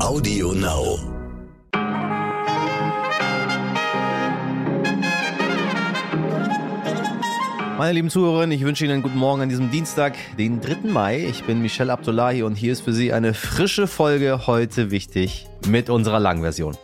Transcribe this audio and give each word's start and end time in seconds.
Audio 0.00 0.52
Now. 0.52 0.96
Meine 7.76 7.92
lieben 7.92 8.08
Zuhörerinnen, 8.08 8.56
ich 8.56 8.64
wünsche 8.64 8.84
Ihnen 8.84 8.94
einen 8.94 9.02
guten 9.02 9.18
Morgen 9.18 9.42
an 9.42 9.48
diesem 9.48 9.72
Dienstag, 9.72 10.14
den 10.38 10.60
3. 10.60 10.88
Mai. 10.88 11.26
Ich 11.28 11.44
bin 11.44 11.60
Michel 11.60 11.90
Abdullahi 11.90 12.44
und 12.44 12.54
hier 12.54 12.72
ist 12.72 12.82
für 12.82 12.92
Sie 12.92 13.12
eine 13.12 13.34
frische 13.34 13.88
Folge 13.88 14.46
heute 14.46 14.92
wichtig 14.92 15.46
mit 15.66 15.90
unserer 15.90 16.20
Langversion. 16.20 16.76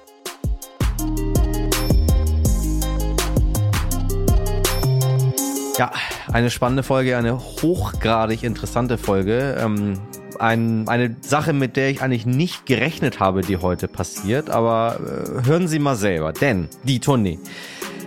Ja, 5.79 5.93
eine 6.33 6.51
spannende 6.51 6.83
Folge, 6.83 7.17
eine 7.17 7.39
hochgradig 7.39 8.43
interessante 8.43 8.99
Folge. 8.99 9.57
Ähm, 9.61 10.01
ein, 10.41 10.89
eine 10.89 11.17
Sache, 11.21 11.53
mit 11.53 11.77
der 11.77 11.91
ich 11.91 12.03
eigentlich 12.03 12.27
nicht 12.27 12.67
gerechnet 12.67 13.21
habe, 13.21 13.43
die 13.43 13.57
heute 13.59 13.89
passiert. 13.89 14.51
Aber 14.51 14.99
äh, 15.01 15.47
hören 15.47 15.69
Sie 15.69 15.79
mal 15.79 15.97
selber, 15.97 16.33
denn 16.33 16.69
die 16.85 17.01
Tournee 17.01 17.39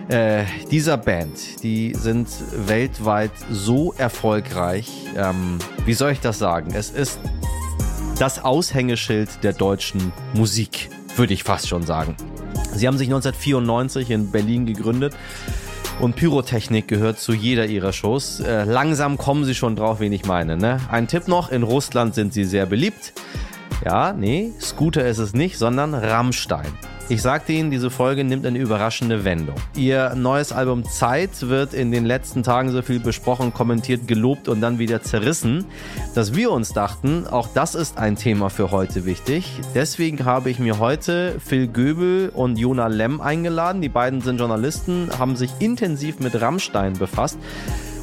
äh, 0.10 0.46
dieser 0.72 0.98
Band, 0.98 1.64
die 1.64 1.94
sind 1.94 2.28
weltweit 2.68 3.32
so 3.52 3.94
erfolgreich. 3.98 4.90
Ähm, 5.16 5.60
wie 5.86 5.94
soll 5.94 6.12
ich 6.12 6.20
das 6.20 6.40
sagen? 6.40 6.74
Es 6.74 6.90
ist 6.92 7.20
das 8.20 8.44
Aushängeschild 8.44 9.44
der 9.44 9.54
deutschen 9.54 10.12
Musik, 10.34 10.90
würde 11.16 11.34
ich 11.34 11.44
fast 11.44 11.68
schon 11.68 11.84
sagen. 11.84 12.16
Sie 12.74 12.88
haben 12.88 12.98
sich 12.98 13.08
1994 13.08 14.10
in 14.12 14.32
Berlin 14.32 14.66
gegründet 14.66 15.14
und 16.00 16.16
Pyrotechnik 16.16 16.88
gehört 16.88 17.20
zu 17.20 17.34
jeder 17.34 17.66
ihrer 17.66 17.94
Shows. 17.94 18.40
Äh, 18.40 18.64
langsam 18.66 19.18
kommen 19.18 19.46
sie 19.46 19.56
schon 19.56 19.76
drauf, 19.76 20.00
wen 20.00 20.14
ich 20.14 20.26
meine. 20.26 20.58
Ne? 20.58 20.80
Ein 20.92 21.08
Tipp 21.08 21.28
noch, 21.28 21.50
in 21.52 21.64
Russland 21.64 22.14
sind 22.16 22.34
sie 22.34 22.44
sehr 22.44 22.66
beliebt. 22.66 23.14
Ja, 23.86 24.14
nee, 24.14 24.52
Scooter 24.60 25.06
ist 25.08 25.18
es 25.18 25.34
nicht, 25.34 25.58
sondern 25.58 25.94
Rammstein. 25.94 26.72
Ich 27.10 27.22
sagte 27.22 27.54
Ihnen, 27.54 27.72
diese 27.72 27.90
Folge 27.90 28.26
nimmt 28.26 28.46
eine 28.46 28.58
überraschende 28.58 29.24
Wendung. 29.24 29.56
Ihr 29.78 30.14
neues 30.16 30.52
Album 30.52 30.84
Zeit 30.84 31.48
wird 31.48 31.74
in 31.74 31.90
den 31.90 32.04
letzten 32.04 32.44
Tagen 32.44 32.70
so 32.70 32.82
viel 32.82 33.00
besprochen, 33.00 33.54
kommentiert, 33.54 34.10
gelobt 34.10 34.50
und 34.50 34.60
dann 34.60 34.78
wieder 34.78 35.02
zerrissen, 35.02 35.64
dass 36.16 36.36
wir 36.36 36.52
uns 36.52 36.74
dachten, 36.74 37.26
auch 37.26 37.48
das 37.54 37.76
ist 37.76 37.98
ein 37.98 38.18
Thema 38.18 38.50
für 38.50 38.72
heute 38.72 39.06
wichtig. 39.06 39.50
Deswegen 39.74 40.26
habe 40.26 40.50
ich 40.50 40.60
mir 40.60 40.80
heute 40.80 41.40
Phil 41.40 41.70
Göbel 41.70 42.28
und 42.28 42.60
Jona 42.60 42.88
Lemm 42.88 43.22
eingeladen. 43.22 43.82
Die 43.82 43.88
beiden 43.88 44.20
sind 44.20 44.40
Journalisten, 44.40 45.10
haben 45.18 45.38
sich 45.38 45.52
intensiv 45.60 46.20
mit 46.20 46.42
Rammstein 46.42 46.92
befasst 46.92 47.40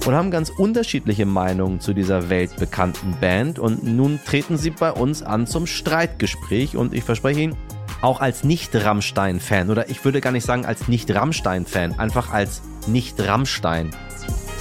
und 0.06 0.14
haben 0.14 0.30
ganz 0.30 0.48
unterschiedliche 0.48 1.27
Meinungen 1.27 1.78
zu 1.78 1.92
dieser 1.92 2.30
weltbekannten 2.30 3.16
Band. 3.20 3.58
Und 3.58 3.84
nun 3.84 4.19
treten 4.25 4.56
sie 4.56 4.70
bei 4.70 4.92
uns 4.92 5.22
an 5.22 5.47
zum 5.47 5.66
Streitgespräch 5.66 6.75
und 6.75 6.94
ich 6.94 7.05
verspreche 7.05 7.41
Ihnen, 7.41 7.56
auch 8.05 8.20
als 8.20 8.44
Nicht-Rammstein-Fan 8.44 9.70
oder 9.70 9.88
ich 9.88 10.05
würde 10.05 10.20
gar 10.20 10.30
nicht 10.30 10.44
sagen 10.44 10.66
als 10.66 10.88
Nicht-Rammstein-Fan, 10.88 11.98
einfach 11.98 12.30
als 12.30 12.60
Nicht-Rammstein 12.86 13.91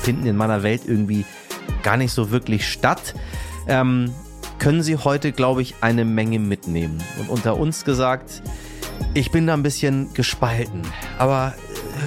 finden 0.01 0.25
in 0.25 0.37
meiner 0.37 0.63
Welt 0.63 0.83
irgendwie 0.87 1.25
gar 1.83 1.97
nicht 1.97 2.13
so 2.13 2.31
wirklich 2.31 2.67
statt. 2.67 3.13
Ähm, 3.67 4.13
können 4.59 4.81
Sie 4.81 4.95
heute, 4.95 5.33
glaube 5.33 5.61
ich, 5.61 5.75
eine 5.81 6.05
Menge 6.05 6.39
mitnehmen. 6.39 7.03
Und 7.19 7.29
unter 7.29 7.57
uns 7.57 7.83
gesagt, 7.83 8.41
ich 9.13 9.29
bin 9.31 9.45
da 9.45 9.53
ein 9.53 9.63
bisschen 9.63 10.13
gespalten. 10.13 10.81
Aber 11.17 11.53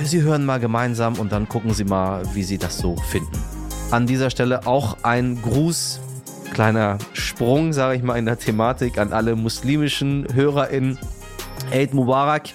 äh, 0.01 0.07
Sie 0.07 0.23
hören 0.23 0.47
mal 0.47 0.59
gemeinsam 0.59 1.17
und 1.17 1.33
dann 1.33 1.48
gucken 1.48 1.75
Sie 1.75 1.84
mal, 1.84 2.23
wie 2.34 2.45
Sie 2.45 2.57
das 2.57 2.79
so 2.79 2.97
finden. 2.97 3.39
An 3.91 4.07
dieser 4.07 4.31
Stelle 4.31 4.67
auch 4.67 4.97
ein 5.03 5.41
Gruß, 5.42 6.01
kleiner 6.55 6.97
Sprung, 7.12 7.75
sage 7.75 7.97
ich 7.97 8.03
mal, 8.03 8.17
in 8.17 8.25
der 8.25 8.39
Thematik 8.39 8.97
an 8.97 9.12
alle 9.12 9.37
muslimischen 9.37 10.27
HörerInnen. 10.33 10.98
Eid 11.72 11.95
Mubarak. 11.95 12.50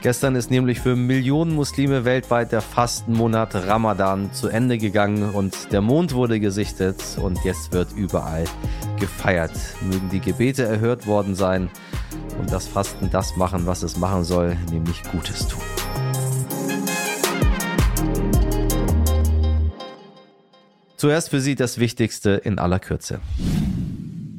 Gestern 0.00 0.36
ist 0.36 0.50
nämlich 0.50 0.80
für 0.80 0.94
Millionen 0.94 1.54
Muslime 1.54 2.04
weltweit 2.04 2.52
der 2.52 2.60
Fastenmonat 2.60 3.54
Ramadan 3.54 4.32
zu 4.32 4.48
Ende 4.48 4.78
gegangen 4.78 5.30
und 5.30 5.72
der 5.72 5.80
Mond 5.80 6.14
wurde 6.14 6.38
gesichtet 6.38 7.02
und 7.20 7.44
jetzt 7.44 7.72
wird 7.72 7.92
überall 7.96 8.44
gefeiert. 9.00 9.52
Mögen 9.82 10.08
die 10.10 10.20
Gebete 10.20 10.64
erhört 10.64 11.06
worden 11.06 11.34
sein 11.34 11.68
und 12.38 12.52
das 12.52 12.68
Fasten 12.68 13.10
das 13.10 13.36
machen, 13.36 13.66
was 13.66 13.82
es 13.82 13.96
machen 13.96 14.24
soll, 14.24 14.56
nämlich 14.70 15.02
Gutes 15.10 15.48
tun. 15.48 15.62
Zuerst 20.96 21.30
für 21.30 21.40
Sie 21.40 21.54
das 21.54 21.78
Wichtigste 21.78 22.30
in 22.30 22.58
aller 22.58 22.80
Kürze. 22.80 23.20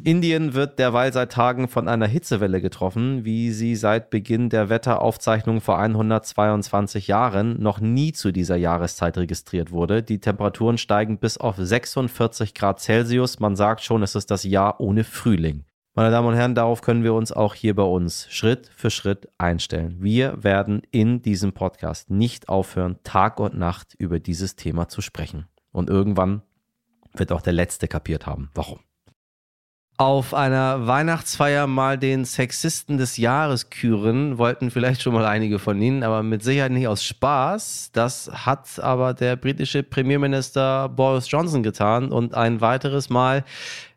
Indien 0.04 0.54
wird 0.54 0.80
derweil 0.80 1.12
seit 1.12 1.32
Tagen 1.32 1.68
von 1.68 1.88
einer 1.88 2.08
Hitzewelle 2.08 2.62
getroffen, 2.62 3.26
wie 3.26 3.52
sie 3.52 3.76
seit 3.76 4.10
Beginn 4.10 4.50
der 4.50 4.70
Wetteraufzeichnung 4.70 5.62
vor 5.62 5.78
122 5.78 7.08
Jahren 7.08 7.62
noch 7.62 7.80
nie 7.80 8.14
zu 8.14 8.32
dieser 8.32 8.56
Jahreszeit 8.56 9.18
registriert 9.18 9.72
wurde. 9.72 10.04
Die 10.04 10.20
Temperaturen 10.20 10.78
steigen 10.78 11.18
bis 11.18 11.38
auf 11.38 11.56
46 11.58 12.54
Grad 12.54 12.80
Celsius. 12.80 13.40
Man 13.40 13.56
sagt 13.56 13.82
schon, 13.82 14.04
es 14.04 14.16
ist 14.16 14.32
das 14.32 14.44
Jahr 14.44 14.80
ohne 14.80 15.04
Frühling. 15.04 15.66
Meine 15.96 16.12
Damen 16.12 16.30
und 16.30 16.36
Herren, 16.36 16.56
darauf 16.56 16.82
können 16.82 17.04
wir 17.04 17.14
uns 17.14 17.32
auch 17.32 17.54
hier 17.54 17.76
bei 17.76 17.84
uns 17.84 18.28
Schritt 18.30 18.72
für 18.76 18.90
Schritt 18.90 19.28
einstellen. 19.38 19.98
Wir 20.00 20.44
werden 20.44 20.82
in 20.92 21.22
diesem 21.22 21.52
Podcast 21.52 22.10
nicht 22.10 22.48
aufhören, 22.48 23.00
Tag 23.04 23.40
und 23.40 23.58
Nacht 23.58 23.96
über 23.98 24.20
dieses 24.20 24.56
Thema 24.56 24.88
zu 24.88 25.02
sprechen. 25.02 25.48
Und 25.72 25.90
irgendwann 25.90 26.42
wird 27.14 27.32
auch 27.32 27.42
der 27.42 27.54
Letzte 27.54 27.88
kapiert 27.88 28.26
haben. 28.28 28.50
Warum? 28.54 28.80
Auf 30.00 30.34
einer 30.34 30.88
Weihnachtsfeier 30.88 31.68
mal 31.68 31.98
den 31.98 32.24
Sexisten 32.24 32.98
des 32.98 33.18
Jahres 33.18 33.70
küren, 33.70 34.38
wollten 34.38 34.72
vielleicht 34.72 35.02
schon 35.02 35.14
mal 35.14 35.26
einige 35.26 35.60
von 35.60 35.82
Ihnen, 35.82 36.04
aber 36.04 36.24
mit 36.24 36.42
Sicherheit 36.42 36.72
nicht 36.72 36.88
aus 36.88 37.04
Spaß. 37.04 37.90
Das 37.92 38.32
hat 38.34 38.80
aber 38.80 39.14
der 39.14 39.36
britische 39.36 39.84
Premierminister 39.84 40.88
Boris 40.88 41.30
Johnson 41.30 41.64
getan 41.64 42.14
und 42.14 42.34
ein 42.34 42.62
weiteres 42.62 43.10
Mal, 43.10 43.44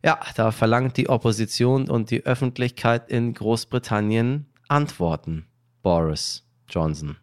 ja, 0.04 0.18
da 0.34 0.50
verlangt 0.50 0.96
die 0.96 1.08
Opposition 1.08 1.88
und 1.88 2.10
die 2.10 2.26
Öffentlichkeit 2.26 3.08
in 3.08 3.32
Großbritannien 3.32 4.46
Antworten. 4.66 5.46
Boris 5.82 6.44
Johnson. 6.68 7.16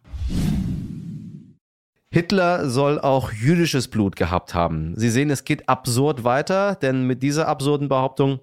Hitler 2.10 2.70
soll 2.70 2.98
auch 2.98 3.30
jüdisches 3.30 3.88
Blut 3.88 4.16
gehabt 4.16 4.54
haben. 4.54 4.94
Sie 4.96 5.10
sehen, 5.10 5.28
es 5.28 5.44
geht 5.44 5.68
absurd 5.68 6.24
weiter, 6.24 6.76
denn 6.76 7.06
mit 7.06 7.22
dieser 7.22 7.46
absurden 7.46 7.90
Behauptung 7.90 8.40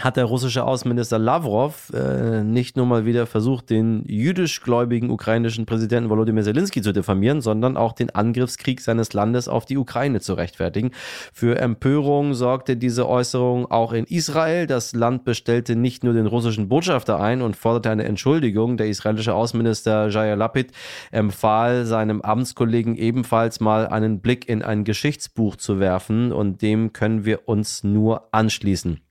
hat 0.00 0.16
der 0.16 0.24
russische 0.24 0.64
Außenminister 0.64 1.18
Lavrov 1.18 1.90
äh, 1.94 2.42
nicht 2.42 2.76
nur 2.76 2.84
mal 2.86 3.06
wieder 3.06 3.26
versucht, 3.26 3.70
den 3.70 4.04
jüdischgläubigen 4.06 5.10
ukrainischen 5.10 5.66
Präsidenten 5.66 6.10
Volodymyr 6.10 6.42
Zelensky 6.42 6.82
zu 6.82 6.92
diffamieren, 6.92 7.40
sondern 7.40 7.76
auch 7.76 7.92
den 7.92 8.10
Angriffskrieg 8.10 8.80
seines 8.80 9.12
Landes 9.12 9.46
auf 9.48 9.66
die 9.66 9.78
Ukraine 9.78 10.20
zu 10.20 10.34
rechtfertigen. 10.34 10.90
Für 11.32 11.58
Empörung 11.60 12.34
sorgte 12.34 12.76
diese 12.76 13.08
Äußerung 13.08 13.70
auch 13.70 13.92
in 13.92 14.04
Israel. 14.04 14.66
Das 14.66 14.94
Land 14.94 15.24
bestellte 15.24 15.76
nicht 15.76 16.02
nur 16.02 16.12
den 16.12 16.26
russischen 16.26 16.68
Botschafter 16.68 17.20
ein 17.20 17.40
und 17.40 17.56
forderte 17.56 17.90
eine 17.90 18.04
Entschuldigung. 18.04 18.76
Der 18.76 18.88
israelische 18.88 19.34
Außenminister 19.34 20.08
Jair 20.08 20.36
Lapid 20.36 20.72
empfahl 21.12 21.86
seinem 21.86 22.20
Amtskollegen 22.20 22.96
ebenfalls 22.96 23.60
mal 23.60 23.86
einen 23.86 24.20
Blick 24.20 24.48
in 24.48 24.62
ein 24.62 24.82
Geschichtsbuch 24.82 25.54
zu 25.54 25.78
werfen 25.78 26.32
und 26.32 26.62
dem 26.62 26.92
können 26.92 27.24
wir 27.24 27.48
uns 27.48 27.84
nur 27.84 28.28
anschließen. 28.32 29.03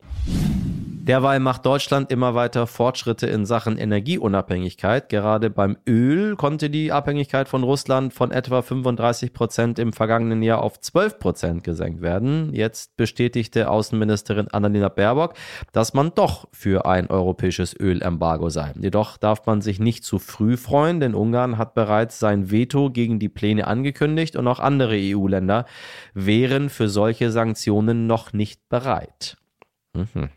Derweil 1.03 1.41
macht 1.41 1.65
Deutschland 1.65 2.13
immer 2.13 2.33
weiter 2.33 2.65
Fortschritte 2.65 3.27
in 3.27 3.45
Sachen 3.45 3.77
Energieunabhängigkeit. 3.77 5.09
Gerade 5.09 5.49
beim 5.49 5.75
Öl 5.85 6.37
konnte 6.37 6.69
die 6.69 6.93
Abhängigkeit 6.93 7.49
von 7.49 7.63
Russland 7.63 8.13
von 8.13 8.31
etwa 8.31 8.61
35 8.61 9.33
Prozent 9.33 9.79
im 9.79 9.91
vergangenen 9.91 10.41
Jahr 10.41 10.63
auf 10.63 10.79
12 10.79 11.19
Prozent 11.19 11.63
gesenkt 11.65 12.01
werden. 12.01 12.53
Jetzt 12.53 12.95
bestätigte 12.95 13.69
Außenministerin 13.69 14.47
Annalena 14.47 14.87
Baerbock, 14.87 15.33
dass 15.73 15.93
man 15.93 16.13
doch 16.15 16.47
für 16.53 16.85
ein 16.85 17.07
europäisches 17.07 17.77
Ölembargo 17.77 18.47
sei. 18.47 18.71
Jedoch 18.79 19.17
darf 19.17 19.45
man 19.45 19.59
sich 19.59 19.81
nicht 19.81 20.05
zu 20.05 20.19
früh 20.19 20.55
freuen, 20.55 21.01
denn 21.01 21.15
Ungarn 21.15 21.57
hat 21.57 21.73
bereits 21.73 22.17
sein 22.17 22.49
Veto 22.49 22.89
gegen 22.89 23.19
die 23.19 23.27
Pläne 23.27 23.67
angekündigt 23.67 24.37
und 24.37 24.47
auch 24.47 24.61
andere 24.61 24.95
EU-Länder 24.95 25.65
wären 26.13 26.69
für 26.69 26.87
solche 26.87 27.29
Sanktionen 27.29 28.07
noch 28.07 28.31
nicht 28.31 28.69
bereit. 28.69 29.35
Mhm. 29.93 30.29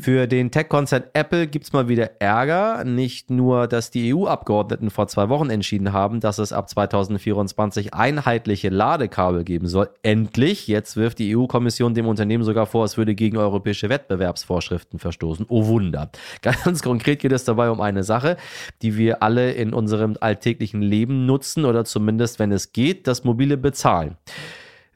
Für 0.00 0.26
den 0.26 0.50
Tech-Konzern 0.50 1.02
Apple 1.12 1.46
gibt 1.46 1.66
es 1.66 1.74
mal 1.74 1.88
wieder 1.88 2.22
Ärger. 2.22 2.84
Nicht 2.84 3.28
nur, 3.28 3.66
dass 3.66 3.90
die 3.90 4.14
EU-Abgeordneten 4.14 4.88
vor 4.88 5.08
zwei 5.08 5.28
Wochen 5.28 5.50
entschieden 5.50 5.92
haben, 5.92 6.20
dass 6.20 6.38
es 6.38 6.54
ab 6.54 6.70
2024 6.70 7.92
einheitliche 7.92 8.70
Ladekabel 8.70 9.44
geben 9.44 9.68
soll. 9.68 9.90
Endlich. 10.02 10.68
Jetzt 10.68 10.96
wirft 10.96 11.18
die 11.18 11.36
EU-Kommission 11.36 11.92
dem 11.92 12.08
Unternehmen 12.08 12.44
sogar 12.44 12.64
vor, 12.64 12.86
es 12.86 12.96
würde 12.96 13.14
gegen 13.14 13.36
europäische 13.36 13.90
Wettbewerbsvorschriften 13.90 14.98
verstoßen. 14.98 15.44
Oh 15.50 15.66
Wunder. 15.66 16.10
Ganz 16.40 16.80
konkret 16.80 17.20
geht 17.20 17.32
es 17.32 17.44
dabei 17.44 17.70
um 17.70 17.82
eine 17.82 18.02
Sache, 18.02 18.38
die 18.80 18.96
wir 18.96 19.22
alle 19.22 19.52
in 19.52 19.74
unserem 19.74 20.16
alltäglichen 20.18 20.80
Leben 20.80 21.26
nutzen 21.26 21.66
oder 21.66 21.84
zumindest, 21.84 22.38
wenn 22.38 22.52
es 22.52 22.72
geht, 22.72 23.06
das 23.06 23.24
mobile 23.24 23.58
Bezahlen. 23.58 24.16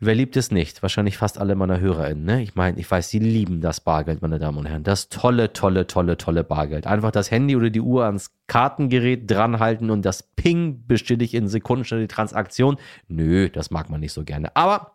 Wer 0.05 0.15
liebt 0.15 0.37
es 0.37 0.51
nicht? 0.51 0.83
Wahrscheinlich 0.83 1.17
fast 1.17 1.39
alle 1.39 1.55
meiner 1.55 1.81
HörerInnen. 1.81 2.25
Ne? 2.25 2.43
Ich 2.43 2.55
meine, 2.55 2.79
ich 2.79 2.91
weiß, 2.91 3.09
sie 3.09 3.21
lieben 3.21 3.63
das 3.63 3.81
Bargeld, 3.81 4.21
meine 4.21 4.39
Damen 4.39 4.59
und 4.59 4.67
Herren. 4.67 4.83
Das 4.83 5.09
tolle, 5.09 5.55
tolle, 5.55 5.87
tolle, 5.87 6.19
tolle 6.19 6.45
Bargeld. 6.45 6.87
Einfach 6.87 7.11
das 7.11 7.31
Handy 7.31 7.57
oder 7.57 7.71
die 7.71 7.81
Uhr 7.81 8.05
ans 8.05 8.31
Kartengerät 8.47 9.31
dranhalten 9.31 9.91
und 9.91 10.05
das 10.05 10.23
Ping 10.23 10.87
bestätigt 10.87 11.33
in 11.33 11.49
Sekunden 11.49 11.87
schnell 11.87 12.03
die 12.03 12.09
Transaktion. 12.09 12.77
Nö, 13.09 13.49
das 13.49 13.71
mag 13.71 13.89
man 13.89 14.01
nicht 14.01 14.13
so 14.13 14.25
gerne. 14.25 14.55
Aber 14.55 14.93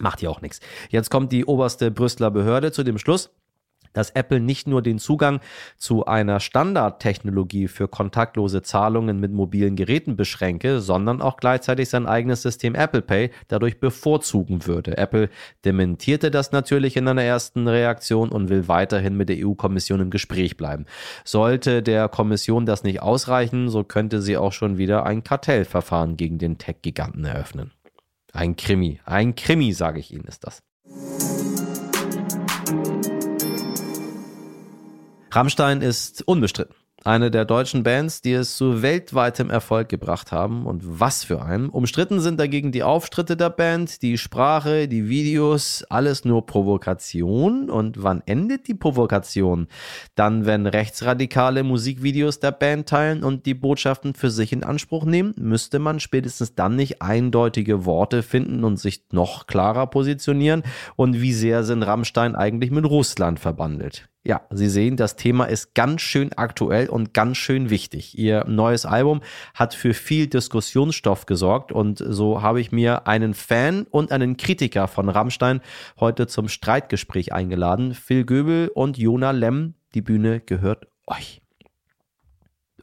macht 0.00 0.22
ja 0.22 0.28
auch 0.28 0.40
nichts. 0.40 0.58
Jetzt 0.90 1.10
kommt 1.10 1.30
die 1.30 1.44
oberste 1.44 1.92
Brüsseler 1.92 2.32
Behörde 2.32 2.72
zu 2.72 2.82
dem 2.82 2.98
Schluss 2.98 3.30
dass 3.98 4.10
Apple 4.10 4.38
nicht 4.38 4.68
nur 4.68 4.80
den 4.80 4.98
Zugang 4.98 5.40
zu 5.76 6.06
einer 6.06 6.38
Standardtechnologie 6.38 7.66
für 7.66 7.88
kontaktlose 7.88 8.62
Zahlungen 8.62 9.18
mit 9.18 9.32
mobilen 9.32 9.74
Geräten 9.74 10.16
beschränke, 10.16 10.80
sondern 10.80 11.20
auch 11.20 11.36
gleichzeitig 11.36 11.88
sein 11.88 12.06
eigenes 12.06 12.42
System 12.42 12.76
Apple 12.76 13.02
Pay 13.02 13.30
dadurch 13.48 13.80
bevorzugen 13.80 14.66
würde. 14.66 14.96
Apple 14.96 15.30
dementierte 15.64 16.30
das 16.30 16.52
natürlich 16.52 16.96
in 16.96 17.08
einer 17.08 17.24
ersten 17.24 17.66
Reaktion 17.66 18.28
und 18.28 18.48
will 18.48 18.68
weiterhin 18.68 19.16
mit 19.16 19.28
der 19.28 19.44
EU-Kommission 19.44 20.00
im 20.00 20.10
Gespräch 20.10 20.56
bleiben. 20.56 20.86
Sollte 21.24 21.82
der 21.82 22.08
Kommission 22.08 22.66
das 22.66 22.84
nicht 22.84 23.02
ausreichen, 23.02 23.68
so 23.68 23.82
könnte 23.82 24.22
sie 24.22 24.36
auch 24.36 24.52
schon 24.52 24.78
wieder 24.78 25.06
ein 25.06 25.24
Kartellverfahren 25.24 26.16
gegen 26.16 26.38
den 26.38 26.58
Tech-Giganten 26.58 27.24
eröffnen. 27.24 27.72
Ein 28.32 28.54
Krimi, 28.54 29.00
ein 29.04 29.34
Krimi, 29.34 29.72
sage 29.72 29.98
ich 29.98 30.12
Ihnen, 30.12 30.24
ist 30.24 30.46
das. 30.46 30.62
Rammstein 35.30 35.82
ist 35.82 36.26
unbestritten. 36.26 36.74
Eine 37.04 37.30
der 37.30 37.44
deutschen 37.44 37.84
Bands, 37.84 38.22
die 38.22 38.32
es 38.32 38.56
zu 38.56 38.82
weltweitem 38.82 39.50
Erfolg 39.50 39.88
gebracht 39.88 40.32
haben. 40.32 40.66
Und 40.66 40.82
was 40.84 41.22
für 41.22 41.40
einen. 41.42 41.68
Umstritten 41.68 42.18
sind 42.18 42.40
dagegen 42.40 42.72
die 42.72 42.82
Auftritte 42.82 43.36
der 43.36 43.50
Band, 43.50 44.02
die 44.02 44.18
Sprache, 44.18 44.88
die 44.88 45.08
Videos, 45.08 45.84
alles 45.88 46.24
nur 46.24 46.44
Provokation. 46.44 47.70
Und 47.70 48.02
wann 48.02 48.22
endet 48.26 48.66
die 48.66 48.74
Provokation? 48.74 49.68
Dann, 50.16 50.44
wenn 50.44 50.66
Rechtsradikale 50.66 51.62
Musikvideos 51.62 52.40
der 52.40 52.52
Band 52.52 52.88
teilen 52.88 53.22
und 53.22 53.46
die 53.46 53.54
Botschaften 53.54 54.14
für 54.14 54.30
sich 54.30 54.52
in 54.52 54.64
Anspruch 54.64 55.04
nehmen, 55.04 55.34
müsste 55.38 55.78
man 55.78 56.00
spätestens 56.00 56.56
dann 56.56 56.74
nicht 56.74 57.00
eindeutige 57.00 57.84
Worte 57.84 58.24
finden 58.24 58.64
und 58.64 58.76
sich 58.76 59.04
noch 59.12 59.46
klarer 59.46 59.86
positionieren. 59.86 60.64
Und 60.96 61.20
wie 61.20 61.32
sehr 61.32 61.62
sind 61.62 61.84
Rammstein 61.84 62.34
eigentlich 62.34 62.72
mit 62.72 62.86
Russland 62.86 63.38
verbandelt? 63.38 64.08
Ja, 64.24 64.42
Sie 64.50 64.68
sehen, 64.68 64.96
das 64.96 65.16
Thema 65.16 65.44
ist 65.44 65.74
ganz 65.74 66.02
schön 66.02 66.32
aktuell 66.34 66.88
und 66.88 67.14
ganz 67.14 67.38
schön 67.38 67.70
wichtig. 67.70 68.18
Ihr 68.18 68.44
neues 68.46 68.84
Album 68.84 69.22
hat 69.54 69.74
für 69.74 69.94
viel 69.94 70.26
Diskussionsstoff 70.26 71.24
gesorgt 71.24 71.72
und 71.72 72.02
so 72.04 72.42
habe 72.42 72.60
ich 72.60 72.72
mir 72.72 73.06
einen 73.06 73.32
Fan 73.32 73.86
und 73.90 74.12
einen 74.12 74.36
Kritiker 74.36 74.88
von 74.88 75.08
Rammstein 75.08 75.60
heute 75.98 76.26
zum 76.26 76.48
Streitgespräch 76.48 77.32
eingeladen. 77.32 77.94
Phil 77.94 78.24
Göbel 78.24 78.70
und 78.74 78.98
Jona 78.98 79.30
Lemm. 79.30 79.74
Die 79.94 80.02
Bühne 80.02 80.40
gehört 80.40 80.88
euch. 81.06 81.40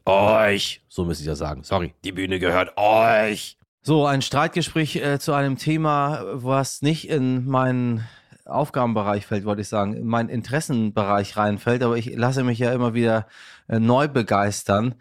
Euch, 0.06 0.84
so 0.88 1.04
müsste 1.04 1.24
ich 1.24 1.28
ja 1.28 1.36
sagen. 1.36 1.64
Sorry, 1.64 1.94
die 2.04 2.12
Bühne 2.12 2.40
gehört 2.40 2.78
euch. 2.78 3.58
So, 3.82 4.06
ein 4.06 4.24
Streitgespräch 4.24 4.96
äh, 4.96 5.20
zu 5.20 5.34
einem 5.34 5.58
Thema, 5.58 6.24
was 6.32 6.82
nicht 6.82 7.08
in 7.08 7.46
meinen 7.46 8.04
Aufgabenbereich 8.46 9.26
fällt, 9.26 9.46
wollte 9.46 9.62
ich 9.62 9.70
sagen, 9.70 9.94
in 9.94 10.08
meinen 10.08 10.30
Interessenbereich 10.30 11.36
reinfällt, 11.36 11.84
aber 11.84 11.98
ich 11.98 12.16
lasse 12.16 12.44
mich 12.44 12.60
ja 12.60 12.72
immer 12.72 12.94
wieder 12.94 13.28
äh, 13.68 13.80
neu 13.80 14.08
begeistern. 14.08 14.96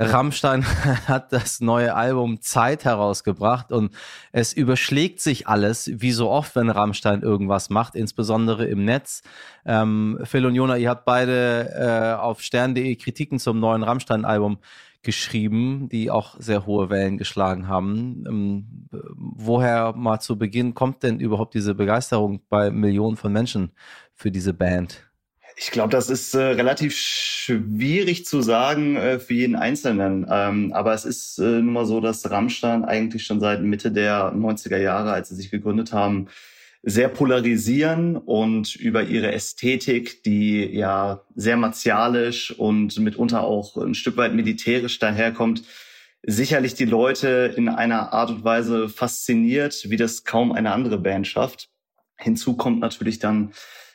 Rammstein 0.00 0.64
hat 1.06 1.32
das 1.32 1.60
neue 1.60 1.94
Album 1.94 2.40
Zeit 2.40 2.84
herausgebracht 2.84 3.70
und 3.70 3.94
es 4.32 4.52
überschlägt 4.52 5.20
sich 5.20 5.46
alles, 5.46 5.90
wie 5.92 6.12
so 6.12 6.30
oft, 6.30 6.56
wenn 6.56 6.70
Rammstein 6.70 7.22
irgendwas 7.22 7.68
macht, 7.68 7.94
insbesondere 7.94 8.64
im 8.64 8.84
Netz. 8.84 9.22
Ähm, 9.66 10.18
Phil 10.24 10.46
und 10.46 10.54
Jona, 10.54 10.76
ihr 10.76 10.88
habt 10.88 11.04
beide 11.04 12.16
äh, 12.16 12.20
auf 12.20 12.40
stern.de 12.40 12.96
Kritiken 12.96 13.38
zum 13.38 13.60
neuen 13.60 13.82
Rammstein-Album 13.82 14.58
geschrieben, 15.02 15.88
die 15.90 16.10
auch 16.10 16.36
sehr 16.38 16.66
hohe 16.66 16.90
Wellen 16.90 17.16
geschlagen 17.18 17.68
haben. 17.68 18.24
Ähm, 18.28 18.88
woher 19.16 19.92
mal 19.94 20.20
zu 20.20 20.38
Beginn 20.38 20.74
kommt 20.74 21.02
denn 21.02 21.20
überhaupt 21.20 21.54
diese 21.54 21.74
Begeisterung 21.74 22.42
bei 22.48 22.70
Millionen 22.70 23.16
von 23.16 23.32
Menschen 23.32 23.72
für 24.14 24.30
diese 24.30 24.52
Band? 24.52 25.10
Ich 25.56 25.70
glaube, 25.70 25.90
das 25.90 26.08
ist 26.08 26.34
äh, 26.34 26.40
relativ 26.40 26.96
schwierig 26.96 28.24
zu 28.24 28.40
sagen 28.40 28.96
äh, 28.96 29.18
für 29.18 29.34
jeden 29.34 29.56
Einzelnen. 29.56 30.26
Ähm, 30.30 30.72
aber 30.72 30.94
es 30.94 31.04
ist 31.04 31.38
äh, 31.38 31.42
nun 31.42 31.72
mal 31.72 31.86
so, 31.86 32.00
dass 32.00 32.30
Rammstein 32.30 32.84
eigentlich 32.84 33.26
schon 33.26 33.40
seit 33.40 33.62
Mitte 33.62 33.92
der 33.92 34.32
90er 34.32 34.78
Jahre, 34.78 35.12
als 35.12 35.28
sie 35.28 35.34
sich 35.34 35.50
gegründet 35.50 35.92
haben, 35.92 36.28
sehr 36.82 37.08
polarisieren 37.08 38.16
und 38.16 38.74
über 38.76 39.04
ihre 39.04 39.32
Ästhetik, 39.32 40.22
die 40.22 40.64
ja 40.64 41.22
sehr 41.34 41.56
martialisch 41.56 42.52
und 42.58 42.98
mitunter 42.98 43.42
auch 43.42 43.76
ein 43.76 43.94
Stück 43.94 44.16
weit 44.16 44.34
militärisch 44.34 44.98
daherkommt, 44.98 45.62
sicherlich 46.22 46.74
die 46.74 46.86
Leute 46.86 47.52
in 47.56 47.68
einer 47.68 48.12
Art 48.12 48.30
und 48.30 48.44
Weise 48.44 48.88
fasziniert, 48.88 49.90
wie 49.90 49.96
das 49.96 50.24
kaum 50.24 50.52
eine 50.52 50.72
andere 50.72 50.98
Band 50.98 51.26
schafft. 51.26 51.68
Hinzu 52.16 52.56
kommt 52.56 52.80
natürlich 52.80 53.18
dann 53.18 53.52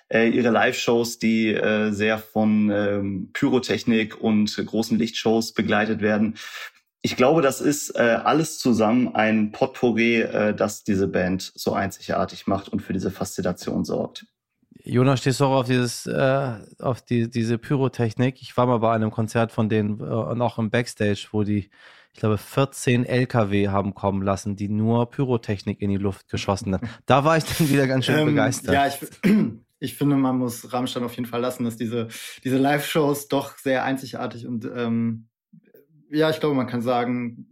äh, 0.09 0.29
ihre 0.29 0.49
Live-Shows, 0.49 1.17
die 1.17 1.49
äh, 1.49 1.91
sehr 1.91 2.19
von 2.19 2.69
ähm, 2.71 3.29
Pyrotechnik 3.33 4.19
und 4.19 4.55
großen 4.63 4.97
Lichtshows 4.97 5.53
begleitet 5.53 6.01
werden 6.01 6.35
ich 7.05 7.15
glaube, 7.15 7.43
das 7.43 7.61
ist 7.61 7.91
äh, 7.91 7.99
alles 7.99 8.57
zusammen 8.57 9.13
ein 9.13 9.51
Potpourri, 9.51 10.21
äh, 10.21 10.55
das 10.55 10.83
diese 10.83 11.07
Band 11.07 11.51
so 11.53 11.73
einzigartig 11.73 12.47
macht 12.47 12.67
und 12.67 12.81
für 12.81 12.93
diese 12.93 13.11
Faszination 13.11 13.85
sorgt. 13.85 14.25
Jonas, 14.83 15.19
stehst 15.19 15.39
du 15.39 15.45
auch 15.45 15.59
auf 15.59 15.67
dieses, 15.67 16.07
äh, 16.07 16.53
auf 16.79 17.03
die, 17.03 17.29
diese 17.29 17.59
Pyrotechnik? 17.59 18.41
Ich 18.41 18.57
war 18.57 18.65
mal 18.65 18.79
bei 18.79 18.91
einem 18.91 19.11
Konzert 19.11 19.51
von 19.51 19.69
denen 19.69 19.99
äh, 19.99 20.03
und 20.03 20.41
auch 20.41 20.57
im 20.57 20.71
Backstage, 20.71 21.27
wo 21.29 21.43
die, 21.43 21.69
ich 22.11 22.19
glaube, 22.19 22.39
14 22.39 23.05
LKW 23.05 23.69
haben 23.69 23.93
kommen 23.93 24.23
lassen, 24.23 24.55
die 24.55 24.67
nur 24.67 25.07
Pyrotechnik 25.11 25.81
in 25.83 25.91
die 25.91 25.97
Luft 25.97 26.27
geschossen 26.27 26.73
haben. 26.73 26.89
Da 27.05 27.23
war 27.23 27.37
ich 27.37 27.43
dann 27.43 27.69
wieder 27.69 27.85
ganz 27.85 28.05
schön 28.05 28.17
ähm, 28.17 28.25
begeistert. 28.25 28.73
Ja, 28.73 28.87
ich, 28.87 28.97
ich 29.79 29.93
finde, 29.93 30.15
man 30.15 30.39
muss 30.39 30.73
Rammstein 30.73 31.03
auf 31.03 31.15
jeden 31.15 31.27
Fall 31.27 31.41
lassen, 31.41 31.65
dass 31.65 31.77
diese, 31.77 32.07
diese 32.43 32.57
Live-Shows 32.57 33.27
doch 33.27 33.59
sehr 33.59 33.83
einzigartig 33.83 34.47
und 34.47 34.67
ähm, 34.75 35.27
ja, 36.09 36.29
ich 36.29 36.39
glaube, 36.39 36.55
man 36.55 36.67
kann 36.67 36.81
sagen, 36.81 37.47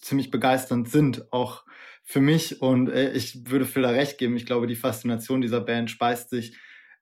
ziemlich 0.00 0.30
begeisternd 0.30 0.88
sind, 0.88 1.32
auch 1.32 1.64
für 2.04 2.20
mich. 2.20 2.60
Und 2.60 2.88
äh, 2.88 3.12
ich 3.12 3.50
würde 3.50 3.64
Phil 3.64 3.82
da 3.82 3.90
recht 3.90 4.18
geben. 4.18 4.36
Ich 4.36 4.46
glaube, 4.46 4.66
die 4.66 4.76
Faszination 4.76 5.40
dieser 5.40 5.60
Band 5.60 5.90
speist 5.90 6.30
sich 6.30 6.56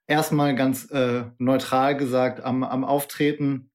erstmal 0.07 0.55
ganz 0.55 0.89
äh, 0.91 1.23
neutral 1.37 1.97
gesagt 1.97 2.43
am, 2.43 2.63
am 2.63 2.83
Auftreten, 2.83 3.71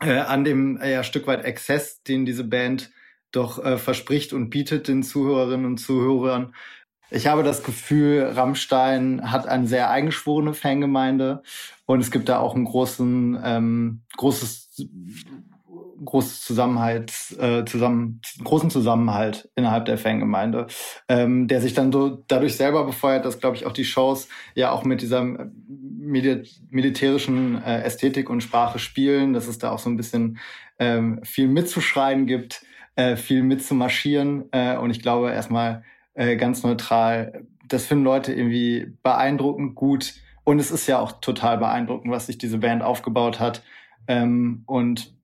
äh, 0.00 0.18
an 0.18 0.44
dem 0.44 0.78
äh, 0.78 0.92
ja, 0.92 1.04
Stück 1.04 1.26
weit 1.26 1.44
Exzess, 1.44 2.02
den 2.02 2.24
diese 2.24 2.44
Band 2.44 2.90
doch 3.30 3.64
äh, 3.64 3.78
verspricht 3.78 4.32
und 4.32 4.50
bietet 4.50 4.88
den 4.88 5.02
Zuhörerinnen 5.02 5.66
und 5.66 5.78
Zuhörern. 5.78 6.54
Ich 7.10 7.26
habe 7.26 7.42
das 7.42 7.62
Gefühl, 7.62 8.22
Rammstein 8.22 9.30
hat 9.30 9.46
eine 9.46 9.66
sehr 9.66 9.90
eingeschworene 9.90 10.54
Fangemeinde 10.54 11.42
und 11.84 12.00
es 12.00 12.10
gibt 12.10 12.28
da 12.28 12.38
auch 12.38 12.54
ein 12.54 12.64
großen, 12.64 13.38
ähm, 13.44 14.02
großes 14.16 14.86
großes 16.04 16.42
Zusammenhalt, 16.42 17.12
äh, 17.38 17.64
zusammen, 17.64 18.20
großen 18.42 18.70
Zusammenhalt 18.70 19.48
innerhalb 19.54 19.84
der 19.84 19.98
Fangemeinde, 19.98 20.66
ähm, 21.08 21.48
der 21.48 21.60
sich 21.60 21.74
dann 21.74 21.92
so 21.92 22.22
dadurch 22.28 22.56
selber 22.56 22.84
befeuert, 22.84 23.24
dass, 23.24 23.40
glaube 23.40 23.56
ich, 23.56 23.66
auch 23.66 23.72
die 23.72 23.84
Shows 23.84 24.28
ja 24.54 24.70
auch 24.70 24.84
mit 24.84 25.02
dieser 25.02 25.22
Mil 25.22 26.44
militärischen 26.70 27.62
äh, 27.62 27.82
Ästhetik 27.82 28.28
und 28.30 28.42
Sprache 28.42 28.78
spielen, 28.78 29.32
dass 29.32 29.46
es 29.46 29.58
da 29.58 29.70
auch 29.70 29.78
so 29.78 29.88
ein 29.88 29.96
bisschen 29.96 30.38
ähm, 30.78 31.20
viel 31.22 31.48
mitzuschreien 31.48 32.26
gibt, 32.26 32.64
äh, 32.96 33.16
viel 33.16 33.42
mitzumarschieren. 33.42 34.44
Äh, 34.52 34.76
und 34.76 34.90
ich 34.90 35.00
glaube 35.00 35.30
erstmal 35.30 35.84
äh, 36.14 36.36
ganz 36.36 36.62
neutral, 36.62 37.46
das 37.68 37.86
finden 37.86 38.04
Leute 38.04 38.32
irgendwie 38.32 38.92
beeindruckend 39.02 39.74
gut. 39.74 40.14
Und 40.44 40.58
es 40.58 40.70
ist 40.70 40.86
ja 40.86 40.98
auch 40.98 41.20
total 41.20 41.58
beeindruckend, 41.58 42.12
was 42.12 42.26
sich 42.26 42.36
diese 42.36 42.58
Band 42.58 42.82
aufgebaut 42.82 43.38
hat. 43.38 43.62
Ähm, 44.08 44.64
und 44.66 45.14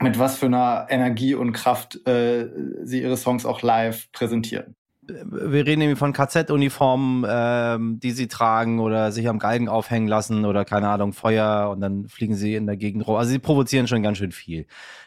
mit 0.00 0.18
was 0.18 0.36
für 0.36 0.46
einer 0.46 0.86
Energie 0.90 1.34
und 1.34 1.52
Kraft 1.52 2.06
äh, 2.06 2.48
sie 2.84 3.02
ihre 3.02 3.16
Songs 3.16 3.44
auch 3.44 3.62
live 3.62 4.10
präsentieren. 4.12 4.76
Wir 5.08 5.64
reden 5.64 5.78
nämlich 5.78 5.98
von 5.98 6.12
KZ-Uniformen, 6.12 7.24
ähm, 7.26 7.98
die 7.98 8.10
sie 8.10 8.28
tragen 8.28 8.78
oder 8.78 9.10
sich 9.10 9.26
am 9.26 9.38
Galgen 9.38 9.68
aufhängen 9.68 10.06
lassen 10.06 10.44
oder 10.44 10.66
keine 10.66 10.90
Ahnung, 10.90 11.14
Feuer 11.14 11.70
und 11.70 11.80
dann 11.80 12.08
fliegen 12.08 12.34
sie 12.34 12.54
in 12.54 12.66
der 12.66 12.76
Gegend 12.76 13.06
rum. 13.06 13.16
Also 13.16 13.30
sie 13.30 13.38
provozieren 13.38 13.88
schon 13.88 14.02
ganz 14.02 14.18
schön 14.18 14.32
viel. 14.32 14.66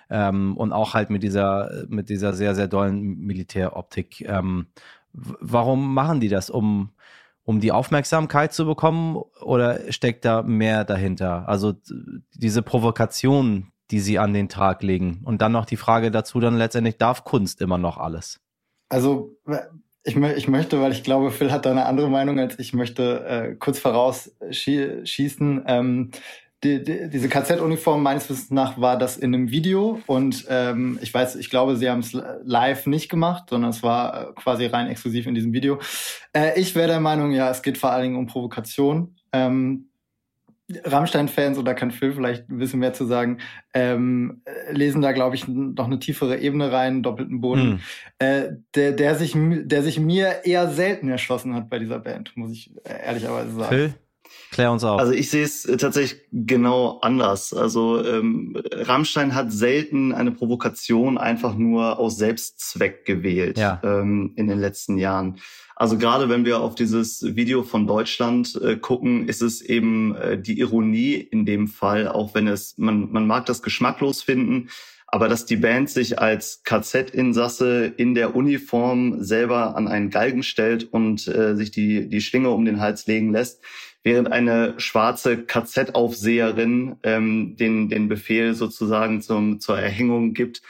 Ähm, 0.09 0.57
und 0.57 0.73
auch 0.73 0.95
halt 0.95 1.11
mit 1.11 1.21
dieser, 1.21 1.85
mit 1.87 2.09
dieser 2.09 2.33
sehr, 2.33 2.55
sehr 2.55 2.67
dollen 2.67 3.19
Militäroptik. 3.19 4.21
Ähm, 4.27 4.67
warum 5.13 5.93
machen 5.93 6.19
die 6.19 6.29
das? 6.29 6.49
Um, 6.49 6.89
um 7.43 7.59
die 7.59 7.71
Aufmerksamkeit 7.71 8.53
zu 8.53 8.65
bekommen 8.65 9.17
oder 9.41 9.91
steckt 9.91 10.25
da 10.25 10.41
mehr 10.41 10.83
dahinter? 10.83 11.47
Also 11.47 11.73
diese 12.33 12.63
Provokation, 12.63 13.71
die 13.91 13.99
sie 13.99 14.19
an 14.19 14.33
den 14.33 14.49
Tag 14.49 14.83
legen. 14.83 15.21
Und 15.23 15.41
dann 15.41 15.51
noch 15.51 15.65
die 15.65 15.77
Frage 15.77 16.11
dazu 16.11 16.39
dann 16.39 16.57
letztendlich, 16.57 16.97
darf 16.97 17.23
Kunst 17.23 17.61
immer 17.61 17.77
noch 17.77 17.97
alles? 17.97 18.39
Also 18.89 19.37
ich, 20.03 20.15
ich 20.15 20.47
möchte, 20.47 20.81
weil 20.81 20.91
ich 20.91 21.03
glaube, 21.03 21.31
Phil 21.31 21.51
hat 21.51 21.65
da 21.65 21.71
eine 21.71 21.85
andere 21.85 22.09
Meinung 22.09 22.39
als 22.39 22.57
ich, 22.59 22.73
möchte 22.73 23.25
äh, 23.25 23.55
kurz 23.55 23.79
vorausschießen. 23.79 25.63
Ähm, 25.67 26.11
die, 26.63 26.83
die, 26.83 27.09
diese 27.09 27.27
KZ-Uniform 27.27 28.03
meines 28.03 28.29
Wissens 28.29 28.51
nach 28.51 28.79
war 28.79 28.97
das 28.97 29.17
in 29.17 29.33
einem 29.33 29.49
Video 29.49 29.99
und 30.05 30.45
ähm, 30.47 30.99
ich 31.01 31.11
weiß, 31.11 31.35
ich 31.37 31.49
glaube, 31.49 31.75
sie 31.75 31.89
haben 31.89 32.01
es 32.01 32.15
live 32.43 32.85
nicht 32.85 33.09
gemacht, 33.09 33.45
sondern 33.49 33.71
es 33.71 33.81
war 33.81 34.29
äh, 34.29 34.33
quasi 34.33 34.67
rein 34.67 34.87
exklusiv 34.87 35.25
in 35.25 35.33
diesem 35.33 35.53
Video. 35.53 35.79
Äh, 36.33 36.59
ich 36.59 36.75
wäre 36.75 36.87
der 36.87 36.99
Meinung, 36.99 37.31
ja, 37.31 37.49
es 37.49 37.63
geht 37.63 37.79
vor 37.79 37.91
allen 37.91 38.03
Dingen 38.03 38.15
um 38.15 38.27
Provokation. 38.27 39.15
Ähm, 39.33 39.90
Rammstein-Fans, 40.83 41.57
oder 41.57 41.73
kann 41.73 41.91
Phil 41.91 42.13
vielleicht 42.13 42.49
ein 42.49 42.57
bisschen 42.57 42.79
mehr 42.79 42.93
zu 42.93 43.05
sagen, 43.05 43.39
ähm, 43.73 44.41
lesen 44.71 45.01
da, 45.01 45.11
glaube 45.11 45.35
ich, 45.35 45.47
noch 45.47 45.85
eine 45.85 45.99
tiefere 45.99 46.39
Ebene 46.39 46.71
rein, 46.71 47.03
doppelten 47.03 47.41
Boden, 47.41 47.61
hm. 47.61 47.79
äh, 48.19 48.49
der, 48.75 48.91
der, 48.93 49.15
sich, 49.15 49.35
der 49.35 49.83
sich 49.83 49.99
mir 49.99 50.45
eher 50.45 50.69
selten 50.69 51.09
erschlossen 51.09 51.55
hat 51.55 51.69
bei 51.69 51.79
dieser 51.79 51.99
Band, 51.99 52.35
muss 52.35 52.51
ich 52.51 52.73
ehrlicherweise 52.83 53.51
sagen. 53.51 53.69
Phil? 53.69 53.93
Klär 54.51 54.71
uns 54.71 54.83
auf. 54.83 54.99
Also 54.99 55.13
ich 55.13 55.29
sehe 55.29 55.43
es 55.43 55.65
äh, 55.65 55.77
tatsächlich 55.77 56.21
genau 56.31 56.99
anders. 57.01 57.53
Also 57.53 58.05
ähm, 58.05 58.61
Rammstein 58.73 59.33
hat 59.33 59.51
selten 59.51 60.13
eine 60.13 60.31
Provokation 60.31 61.17
einfach 61.17 61.55
nur 61.55 61.99
aus 61.99 62.17
Selbstzweck 62.17 63.05
gewählt 63.05 63.57
ja. 63.57 63.79
ähm, 63.83 64.33
in 64.35 64.47
den 64.47 64.59
letzten 64.59 64.97
Jahren. 64.97 65.37
Also 65.81 65.97
gerade 65.97 66.29
wenn 66.29 66.45
wir 66.45 66.59
auf 66.59 66.75
dieses 66.75 67.35
Video 67.35 67.63
von 67.63 67.87
Deutschland 67.87 68.55
äh, 68.61 68.75
gucken, 68.77 69.27
ist 69.27 69.41
es 69.41 69.63
eben 69.63 70.15
äh, 70.15 70.39
die 70.39 70.59
Ironie 70.59 71.15
in 71.15 71.43
dem 71.43 71.67
Fall, 71.67 72.07
auch 72.07 72.35
wenn 72.35 72.45
es, 72.45 72.77
man, 72.77 73.11
man 73.11 73.25
mag 73.25 73.47
das 73.47 73.63
geschmacklos 73.63 74.21
finden, 74.21 74.69
aber 75.07 75.27
dass 75.27 75.47
die 75.47 75.55
Band 75.55 75.89
sich 75.89 76.19
als 76.19 76.61
KZ-Insasse 76.65 77.85
in 77.97 78.13
der 78.13 78.35
Uniform 78.35 79.23
selber 79.23 79.75
an 79.75 79.87
einen 79.87 80.11
Galgen 80.11 80.43
stellt 80.43 80.83
und 80.83 81.27
äh, 81.27 81.55
sich 81.55 81.71
die, 81.71 82.07
die 82.07 82.21
Schlinge 82.21 82.51
um 82.51 82.63
den 82.63 82.79
Hals 82.79 83.07
legen 83.07 83.31
lässt, 83.31 83.63
während 84.03 84.31
eine 84.31 84.75
schwarze 84.77 85.45
KZ-Aufseherin 85.45 86.97
ähm, 87.01 87.55
den, 87.55 87.89
den 87.89 88.07
Befehl 88.07 88.53
sozusagen 88.53 89.23
zum, 89.23 89.59
zur 89.59 89.79
Erhängung 89.79 90.35
gibt, 90.35 90.61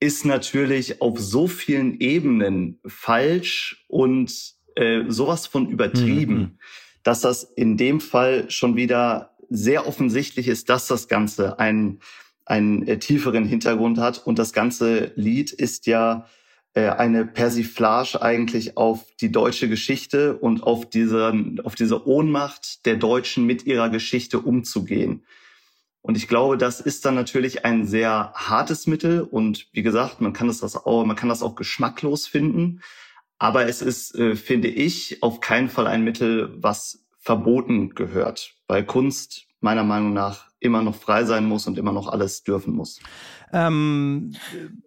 ist 0.00 0.24
natürlich 0.24 1.00
auf 1.00 1.18
so 1.18 1.48
vielen 1.48 2.00
Ebenen 2.00 2.78
falsch 2.86 3.84
und 3.88 4.53
äh, 4.74 5.04
sowas 5.08 5.46
von 5.46 5.68
übertrieben, 5.68 6.34
mhm. 6.34 6.58
dass 7.02 7.20
das 7.20 7.44
in 7.44 7.76
dem 7.76 8.00
Fall 8.00 8.50
schon 8.50 8.76
wieder 8.76 9.34
sehr 9.50 9.86
offensichtlich 9.86 10.48
ist, 10.48 10.68
dass 10.68 10.86
das 10.86 11.08
Ganze 11.08 11.58
einen, 11.58 12.00
einen 12.44 12.86
äh, 12.86 12.98
tieferen 12.98 13.44
Hintergrund 13.44 13.98
hat. 13.98 14.26
Und 14.26 14.38
das 14.38 14.52
ganze 14.52 15.12
Lied 15.16 15.52
ist 15.52 15.86
ja 15.86 16.26
äh, 16.74 16.88
eine 16.88 17.24
Persiflage 17.24 18.20
eigentlich 18.20 18.76
auf 18.76 19.04
die 19.20 19.30
deutsche 19.30 19.68
Geschichte 19.68 20.36
und 20.36 20.62
auf 20.64 20.88
diese, 20.88 21.32
auf 21.62 21.74
diese 21.74 22.06
Ohnmacht 22.06 22.84
der 22.86 22.96
Deutschen 22.96 23.46
mit 23.46 23.64
ihrer 23.64 23.90
Geschichte 23.90 24.40
umzugehen. 24.40 25.24
Und 26.02 26.18
ich 26.18 26.28
glaube, 26.28 26.58
das 26.58 26.80
ist 26.80 27.06
dann 27.06 27.14
natürlich 27.14 27.64
ein 27.64 27.86
sehr 27.86 28.32
hartes 28.34 28.86
Mittel 28.86 29.22
und 29.22 29.68
wie 29.72 29.82
gesagt, 29.82 30.20
man 30.20 30.34
kann 30.34 30.48
das 30.48 30.76
auch, 30.76 31.06
man 31.06 31.16
kann 31.16 31.30
das 31.30 31.42
auch 31.42 31.54
geschmacklos 31.54 32.26
finden. 32.26 32.82
Aber 33.38 33.66
es 33.66 33.82
ist, 33.82 34.14
äh, 34.14 34.36
finde 34.36 34.68
ich, 34.68 35.22
auf 35.22 35.40
keinen 35.40 35.68
Fall 35.68 35.86
ein 35.86 36.04
Mittel, 36.04 36.54
was 36.56 37.04
verboten 37.18 37.94
gehört, 37.94 38.54
weil 38.68 38.84
Kunst 38.84 39.46
meiner 39.60 39.84
Meinung 39.84 40.12
nach 40.12 40.50
immer 40.60 40.82
noch 40.82 40.94
frei 40.94 41.24
sein 41.24 41.46
muss 41.46 41.66
und 41.66 41.78
immer 41.78 41.92
noch 41.92 42.08
alles 42.08 42.42
dürfen 42.42 42.74
muss. 42.74 43.00
Ähm, 43.52 44.34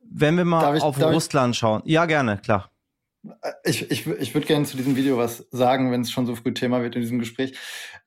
wenn 0.09 0.37
wir 0.37 0.45
mal 0.45 0.75
ich, 0.75 0.83
auf 0.83 0.99
Russland 1.01 1.55
ich? 1.55 1.59
schauen. 1.59 1.81
Ja, 1.85 2.05
gerne, 2.05 2.37
klar. 2.37 2.71
Äh, 3.41 3.51
ich, 3.63 3.89
ich, 3.91 4.07
ich 4.07 4.33
würde 4.33 4.47
gerne 4.47 4.65
zu 4.65 4.77
diesem 4.77 4.95
Video 4.95 5.17
was 5.17 5.47
sagen, 5.51 5.91
wenn 5.91 6.01
es 6.01 6.11
schon 6.11 6.25
so 6.25 6.35
früh 6.35 6.53
Thema 6.53 6.81
wird 6.81 6.95
in 6.95 7.01
diesem 7.01 7.19
Gespräch. 7.19 7.57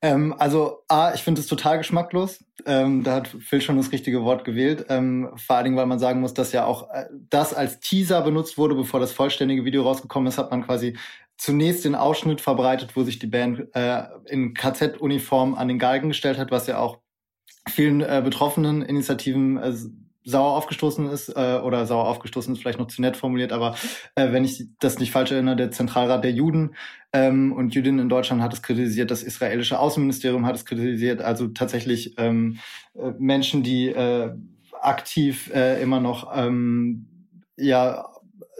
Ähm, 0.01 0.33
also, 0.37 0.83
A, 0.87 1.13
ich 1.13 1.21
finde 1.21 1.41
es 1.41 1.47
total 1.47 1.77
geschmacklos. 1.77 2.43
Ähm, 2.65 3.03
da 3.03 3.15
hat 3.15 3.27
Phil 3.27 3.61
schon 3.61 3.77
das 3.77 3.91
richtige 3.91 4.23
Wort 4.23 4.45
gewählt. 4.45 4.85
Ähm, 4.89 5.29
vor 5.35 5.55
allen 5.55 5.65
Dingen, 5.65 5.77
weil 5.77 5.85
man 5.85 5.99
sagen 5.99 6.21
muss, 6.21 6.33
dass 6.33 6.51
ja 6.51 6.65
auch 6.65 6.89
äh, 6.91 7.05
das 7.29 7.53
als 7.53 7.79
Teaser 7.79 8.21
benutzt 8.21 8.57
wurde, 8.57 8.75
bevor 8.75 8.99
das 8.99 9.11
vollständige 9.11 9.65
Video 9.65 9.83
rausgekommen 9.83 10.27
ist, 10.27 10.37
hat 10.37 10.51
man 10.51 10.65
quasi 10.65 10.97
zunächst 11.37 11.85
den 11.85 11.95
Ausschnitt 11.95 12.39
verbreitet, 12.39 12.95
wo 12.95 13.03
sich 13.03 13.17
die 13.17 13.27
Band 13.27 13.67
äh, 13.73 14.03
in 14.27 14.53
KZ-Uniform 14.53 15.55
an 15.55 15.67
den 15.67 15.79
Galgen 15.79 16.09
gestellt 16.09 16.37
hat, 16.37 16.51
was 16.51 16.67
ja 16.67 16.77
auch 16.77 16.99
vielen 17.69 18.01
äh, 18.01 18.21
betroffenen 18.23 18.81
Initiativen 18.81 19.57
äh, 19.57 19.73
sauer 20.23 20.55
aufgestoßen 20.55 21.09
ist, 21.09 21.29
äh, 21.29 21.59
oder 21.63 21.85
sauer 21.85 22.07
aufgestoßen 22.07 22.53
ist 22.53 22.61
vielleicht 22.61 22.79
noch 22.79 22.87
zu 22.87 23.01
nett 23.01 23.17
formuliert, 23.17 23.51
aber 23.51 23.75
äh, 24.15 24.31
wenn 24.31 24.43
ich 24.43 24.65
das 24.79 24.99
nicht 24.99 25.11
falsch 25.11 25.31
erinnere, 25.31 25.55
der 25.55 25.71
Zentralrat 25.71 26.23
der 26.23 26.31
Juden 26.31 26.75
ähm, 27.13 27.51
und 27.53 27.73
Jüdinnen 27.73 27.99
in 27.99 28.09
Deutschland 28.09 28.41
hat 28.41 28.53
es 28.53 28.61
kritisiert, 28.61 29.11
das 29.11 29.23
israelische 29.23 29.79
Außenministerium 29.79 30.45
hat 30.45 30.55
es 30.55 30.65
kritisiert, 30.65 31.21
also 31.21 31.47
tatsächlich 31.47 32.15
ähm, 32.17 32.59
äh, 32.93 33.11
Menschen, 33.17 33.63
die 33.63 33.87
äh, 33.89 34.31
aktiv 34.81 35.51
äh, 35.53 35.81
immer 35.81 35.99
noch 35.99 36.31
ähm, 36.35 37.07
ja 37.57 38.05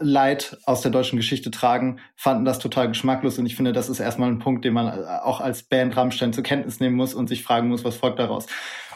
Leid 0.02 0.58
aus 0.64 0.80
der 0.80 0.90
deutschen 0.90 1.16
Geschichte 1.16 1.50
tragen, 1.50 2.00
fanden 2.16 2.44
das 2.44 2.58
total 2.58 2.88
geschmacklos. 2.88 3.38
Und 3.38 3.46
ich 3.46 3.56
finde, 3.56 3.72
das 3.72 3.88
ist 3.88 4.00
erstmal 4.00 4.30
ein 4.30 4.38
Punkt, 4.38 4.64
den 4.64 4.74
man 4.74 4.86
äh, 4.88 5.06
auch 5.22 5.40
als 5.40 5.62
Band 5.62 5.96
Rammstein 5.96 6.32
zur 6.32 6.42
Kenntnis 6.42 6.80
nehmen 6.80 6.96
muss 6.96 7.14
und 7.14 7.28
sich 7.28 7.42
fragen 7.42 7.68
muss, 7.68 7.84
was 7.84 7.96
folgt 7.96 8.18
daraus. 8.18 8.46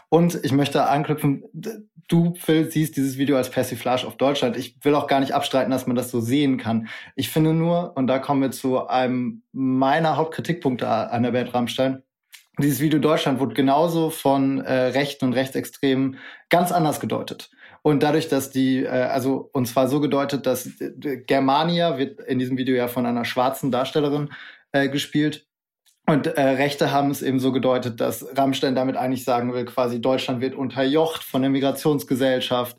Und 0.09 0.39
ich 0.45 0.53
möchte 0.53 0.87
anknüpfen, 0.89 1.45
du, 2.09 2.35
Phil, 2.37 2.71
siehst 2.71 2.97
dieses 2.97 3.19
Video 3.19 3.37
als 3.37 3.51
Persiflage 3.51 4.07
auf 4.07 4.17
Deutschland. 4.17 4.57
Ich 4.57 4.77
will 4.83 4.95
auch 4.95 5.09
gar 5.09 5.21
nicht 5.21 5.33
abstreiten, 5.33 5.71
dass 5.71 5.87
man 5.87 5.97
das 5.97 6.11
so 6.11 6.21
sehen 6.21 6.59
kann. 6.59 6.89
Ich 7.17 7.31
finde 7.31 7.53
nur, 7.53 7.97
und 7.97 8.07
da 8.07 8.19
kommen 8.19 8.43
wir 8.43 8.51
zu 8.51 8.87
einem 8.87 9.43
meiner 9.53 10.17
Hauptkritikpunkte 10.17 10.89
an 10.89 11.23
der 11.23 11.33
Band 11.33 11.53
Rammstein, 11.53 12.03
dieses 12.59 12.81
Video 12.81 12.99
Deutschland 12.99 13.39
wurde 13.39 13.55
genauso 13.55 14.09
von 14.09 14.61
äh, 14.61 14.73
Rechten 14.73 15.27
und 15.27 15.35
Rechtsextremen 15.35 16.17
ganz 16.49 16.73
anders 16.73 17.01
gedeutet. 17.01 17.51
Und 17.83 18.03
dadurch, 18.03 18.29
dass 18.29 18.51
die, 18.51 18.85
äh, 18.85 18.89
also 18.89 19.51
und 19.53 19.67
zwar 19.67 19.89
so 19.89 20.01
gedeutet, 20.01 20.47
dass 20.47 20.67
äh, 20.81 21.19
Germania 21.27 21.99
wird 21.99 22.21
in 22.21 22.39
diesem 22.39 22.57
Video 22.57 22.75
ja 22.75 22.89
von 22.89 23.05
einer 23.05 23.27
schwarzen 23.27 23.71
Darstellerin 23.71 24.31
äh, 24.73 24.89
gespielt 24.89 25.46
und 26.07 26.27
äh, 26.27 26.41
Rechte 26.41 26.93
haben 26.93 27.11
es 27.11 27.21
eben 27.21 27.41
so 27.41 27.51
gedeutet, 27.51 28.01
dass 28.01 28.27
Rammstein 28.37 28.75
damit 28.75 28.97
eigentlich 28.97 29.25
sagen 29.25 29.53
will, 29.53 29.65
quasi 29.65 30.01
Deutschland 30.01 30.41
wird 30.41 30.55
unterjocht 30.55 31.25
von 31.25 31.43
der 31.43 31.51
Migrationsgesellschaft. 31.51 32.77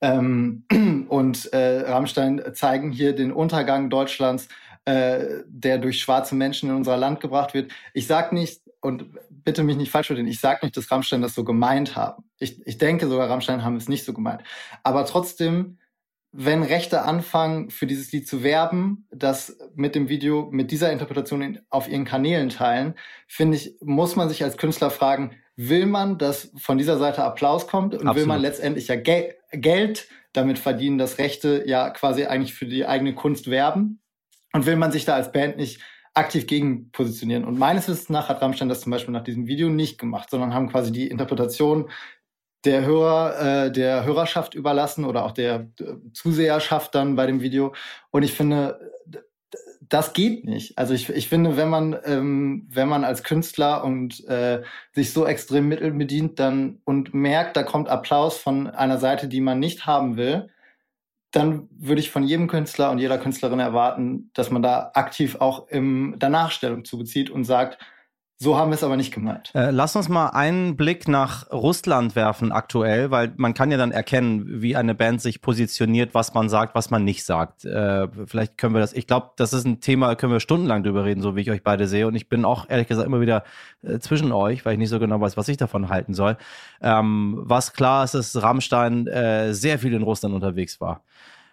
Ähm, 0.00 0.64
und 1.08 1.52
äh, 1.52 1.80
Rammstein 1.80 2.40
zeigen 2.54 2.92
hier 2.92 3.14
den 3.14 3.32
Untergang 3.32 3.90
Deutschlands, 3.90 4.48
äh, 4.84 5.42
der 5.46 5.78
durch 5.78 6.00
schwarze 6.00 6.36
Menschen 6.36 6.70
in 6.70 6.76
unser 6.76 6.96
Land 6.96 7.20
gebracht 7.20 7.52
wird. 7.52 7.72
Ich 7.94 8.06
sage 8.06 8.34
nicht, 8.34 8.62
und 8.80 9.06
bitte 9.28 9.64
mich 9.64 9.76
nicht 9.76 9.90
falsch 9.90 10.06
verstehen, 10.06 10.28
ich 10.28 10.38
sage 10.38 10.60
nicht, 10.62 10.76
dass 10.76 10.90
Rammstein 10.90 11.20
das 11.20 11.34
so 11.34 11.42
gemeint 11.42 11.96
haben. 11.96 12.24
Ich, 12.38 12.64
ich 12.64 12.78
denke 12.78 13.08
sogar, 13.08 13.28
Rammstein 13.28 13.64
haben 13.64 13.76
es 13.76 13.88
nicht 13.88 14.04
so 14.04 14.12
gemeint. 14.12 14.42
Aber 14.84 15.04
trotzdem 15.04 15.78
wenn 16.32 16.62
Rechte 16.62 17.02
anfangen, 17.02 17.70
für 17.70 17.86
dieses 17.86 18.12
Lied 18.12 18.28
zu 18.28 18.42
werben, 18.42 19.06
das 19.10 19.58
mit 19.74 19.94
dem 19.94 20.08
Video, 20.08 20.48
mit 20.50 20.70
dieser 20.70 20.92
Interpretation 20.92 21.42
in, 21.42 21.60
auf 21.70 21.88
ihren 21.88 22.04
Kanälen 22.04 22.50
teilen, 22.50 22.94
finde 23.26 23.56
ich, 23.56 23.76
muss 23.80 24.14
man 24.14 24.28
sich 24.28 24.44
als 24.44 24.56
Künstler 24.56 24.90
fragen, 24.90 25.36
will 25.56 25.86
man, 25.86 26.18
dass 26.18 26.52
von 26.56 26.78
dieser 26.78 26.98
Seite 26.98 27.24
Applaus 27.24 27.66
kommt 27.66 27.94
und 27.94 28.00
Absolut. 28.00 28.16
will 28.16 28.26
man 28.26 28.40
letztendlich 28.40 28.88
ja 28.88 28.96
Gel 28.96 29.34
Geld 29.50 30.08
damit 30.34 30.58
verdienen, 30.58 30.98
dass 30.98 31.18
Rechte 31.18 31.64
ja 31.66 31.88
quasi 31.90 32.26
eigentlich 32.26 32.54
für 32.54 32.66
die 32.66 32.86
eigene 32.86 33.14
Kunst 33.14 33.50
werben? 33.50 34.00
Und 34.52 34.66
will 34.66 34.76
man 34.76 34.92
sich 34.92 35.04
da 35.04 35.14
als 35.14 35.32
Band 35.32 35.56
nicht 35.56 35.80
aktiv 36.14 36.46
gegen 36.46 36.90
positionieren. 36.90 37.44
Und 37.44 37.58
meines 37.58 37.88
Wissens 37.88 38.08
nach 38.08 38.28
hat 38.28 38.42
Rammstein 38.42 38.68
das 38.68 38.80
zum 38.80 38.90
Beispiel 38.90 39.12
nach 39.12 39.24
diesem 39.24 39.46
Video 39.46 39.68
nicht 39.68 39.98
gemacht, 39.98 40.28
sondern 40.30 40.52
haben 40.52 40.68
quasi 40.68 40.90
die 40.92 41.06
Interpretation 41.06 41.88
der 42.68 42.84
Hörer, 42.84 43.64
äh, 43.66 43.72
der 43.72 44.04
Hörerschaft 44.04 44.54
überlassen 44.54 45.06
oder 45.06 45.24
auch 45.24 45.32
der 45.32 45.68
äh, 45.80 45.94
Zuseherschaft 46.12 46.94
dann 46.94 47.16
bei 47.16 47.26
dem 47.26 47.40
Video. 47.40 47.74
Und 48.10 48.24
ich 48.24 48.34
finde, 48.34 48.78
das 49.88 50.12
geht 50.12 50.44
nicht. 50.44 50.76
Also 50.76 50.92
ich, 50.92 51.08
ich 51.08 51.28
finde, 51.28 51.56
wenn 51.56 51.70
man, 51.70 51.96
ähm, 52.04 52.66
wenn 52.70 52.88
man 52.88 53.04
als 53.04 53.22
Künstler 53.24 53.82
und 53.84 54.22
äh, 54.28 54.62
sich 54.92 55.14
so 55.14 55.24
extrem 55.24 55.66
Mittel 55.68 55.92
bedient 55.92 56.38
dann 56.38 56.82
und 56.84 57.14
merkt, 57.14 57.56
da 57.56 57.62
kommt 57.62 57.88
Applaus 57.88 58.36
von 58.36 58.66
einer 58.66 58.98
Seite, 58.98 59.28
die 59.28 59.40
man 59.40 59.58
nicht 59.58 59.86
haben 59.86 60.18
will, 60.18 60.50
dann 61.30 61.68
würde 61.70 62.02
ich 62.02 62.10
von 62.10 62.22
jedem 62.22 62.48
Künstler 62.48 62.90
und 62.90 62.98
jeder 62.98 63.16
Künstlerin 63.16 63.60
erwarten, 63.60 64.30
dass 64.34 64.50
man 64.50 64.62
da 64.62 64.90
aktiv 64.92 65.36
auch 65.40 65.68
im 65.68 66.16
danach 66.18 66.50
Stellung 66.50 66.84
zu 66.84 66.98
bezieht 66.98 67.30
und 67.30 67.44
sagt, 67.44 67.78
so 68.40 68.56
haben 68.56 68.70
wir 68.70 68.76
es 68.76 68.84
aber 68.84 68.96
nicht 68.96 69.12
gemeint. 69.12 69.50
Äh, 69.52 69.72
lass 69.72 69.96
uns 69.96 70.08
mal 70.08 70.28
einen 70.28 70.76
Blick 70.76 71.08
nach 71.08 71.50
Russland 71.50 72.14
werfen 72.14 72.52
aktuell, 72.52 73.10
weil 73.10 73.32
man 73.36 73.52
kann 73.52 73.72
ja 73.72 73.76
dann 73.76 73.90
erkennen, 73.90 74.62
wie 74.62 74.76
eine 74.76 74.94
Band 74.94 75.20
sich 75.20 75.42
positioniert, 75.42 76.14
was 76.14 76.34
man 76.34 76.48
sagt, 76.48 76.76
was 76.76 76.90
man 76.90 77.02
nicht 77.02 77.24
sagt. 77.24 77.64
Äh, 77.64 78.06
vielleicht 78.26 78.56
können 78.56 78.74
wir 78.74 78.80
das, 78.80 78.92
ich 78.92 79.08
glaube, 79.08 79.30
das 79.34 79.52
ist 79.52 79.64
ein 79.66 79.80
Thema, 79.80 80.14
können 80.14 80.32
wir 80.32 80.38
stundenlang 80.38 80.84
drüber 80.84 81.04
reden, 81.04 81.20
so 81.20 81.34
wie 81.34 81.40
ich 81.40 81.50
euch 81.50 81.64
beide 81.64 81.88
sehe. 81.88 82.06
Und 82.06 82.14
ich 82.14 82.28
bin 82.28 82.44
auch 82.44 82.68
ehrlich 82.68 82.86
gesagt 82.86 83.08
immer 83.08 83.20
wieder 83.20 83.42
äh, 83.82 83.98
zwischen 83.98 84.30
euch, 84.30 84.64
weil 84.64 84.74
ich 84.74 84.78
nicht 84.78 84.90
so 84.90 85.00
genau 85.00 85.20
weiß, 85.20 85.36
was 85.36 85.48
ich 85.48 85.56
davon 85.56 85.88
halten 85.88 86.14
soll. 86.14 86.36
Ähm, 86.80 87.40
was 87.42 87.72
klar 87.72 88.04
ist, 88.04 88.14
dass 88.14 88.40
Rammstein 88.40 89.08
äh, 89.08 89.52
sehr 89.52 89.80
viel 89.80 89.94
in 89.94 90.02
Russland 90.02 90.34
unterwegs 90.34 90.80
war. 90.80 91.02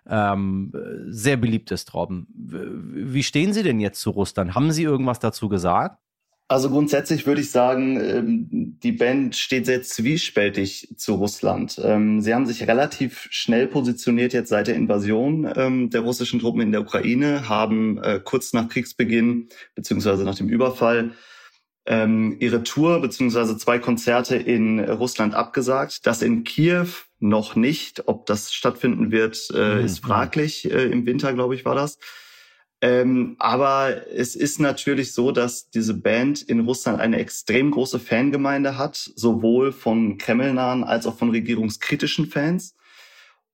ähm, 0.07 0.71
sehr 1.09 1.37
beliebt 1.37 1.71
ist, 1.71 1.93
Robben. 1.95 2.27
Wie 2.35 3.23
stehen 3.23 3.53
Sie 3.53 3.63
denn 3.63 3.79
jetzt 3.79 4.01
zu 4.01 4.11
Russland? 4.11 4.53
Haben 4.53 4.71
Sie 4.71 4.83
irgendwas 4.83 5.19
dazu 5.19 5.49
gesagt? 5.49 5.97
Also 6.47 6.69
grundsätzlich 6.69 7.25
würde 7.25 7.41
ich 7.41 7.49
sagen, 7.49 7.99
ähm, 7.99 8.77
die 8.83 8.91
Band 8.91 9.35
steht 9.35 9.65
sehr 9.65 9.81
zwiespältig 9.81 10.93
zu 10.95 11.15
Russland. 11.15 11.81
Ähm, 11.83 12.21
sie 12.21 12.35
haben 12.35 12.45
sich 12.45 12.67
relativ 12.67 13.27
schnell 13.31 13.65
positioniert 13.67 14.31
jetzt 14.33 14.49
seit 14.49 14.67
der 14.67 14.75
Invasion 14.75 15.51
ähm, 15.55 15.89
der 15.89 16.01
russischen 16.01 16.39
Truppen 16.39 16.61
in 16.61 16.71
der 16.71 16.81
Ukraine, 16.81 17.49
haben 17.49 17.97
äh, 17.97 18.19
kurz 18.23 18.53
nach 18.53 18.69
Kriegsbeginn 18.69 19.49
beziehungsweise 19.73 20.23
nach 20.23 20.35
dem 20.35 20.49
Überfall 20.49 21.11
ihre 21.87 22.63
Tour 22.63 22.99
beziehungsweise 22.99 23.59
zwei 23.59 23.77
Konzerte 23.77 24.35
in 24.35 24.79
Russland 24.79 25.35
abgesagt. 25.35 26.07
Das 26.07 26.23
in 26.23 26.43
Kiew 26.43 26.87
noch 27.19 27.55
nicht. 27.55 28.07
Ob 28.07 28.25
das 28.25 28.55
stattfinden 28.55 29.11
wird, 29.11 29.49
äh, 29.53 29.75
mhm. 29.75 29.85
ist 29.85 29.99
fraglich. 29.99 30.65
Äh, 30.65 30.85
Im 30.85 31.05
Winter, 31.05 31.31
glaube 31.33 31.53
ich, 31.53 31.63
war 31.63 31.75
das. 31.75 31.99
Ähm, 32.81 33.35
aber 33.39 34.07
es 34.11 34.35
ist 34.35 34.59
natürlich 34.59 35.13
so, 35.13 35.31
dass 35.31 35.69
diese 35.69 35.93
Band 35.93 36.41
in 36.41 36.59
Russland 36.61 36.99
eine 36.99 37.17
extrem 37.17 37.71
große 37.71 37.99
Fangemeinde 37.99 38.77
hat, 38.77 38.95
sowohl 39.15 39.71
von 39.71 40.17
Kremlnahen 40.17 40.83
als 40.83 41.07
auch 41.07 41.17
von 41.17 41.29
regierungskritischen 41.29 42.27
Fans. 42.27 42.75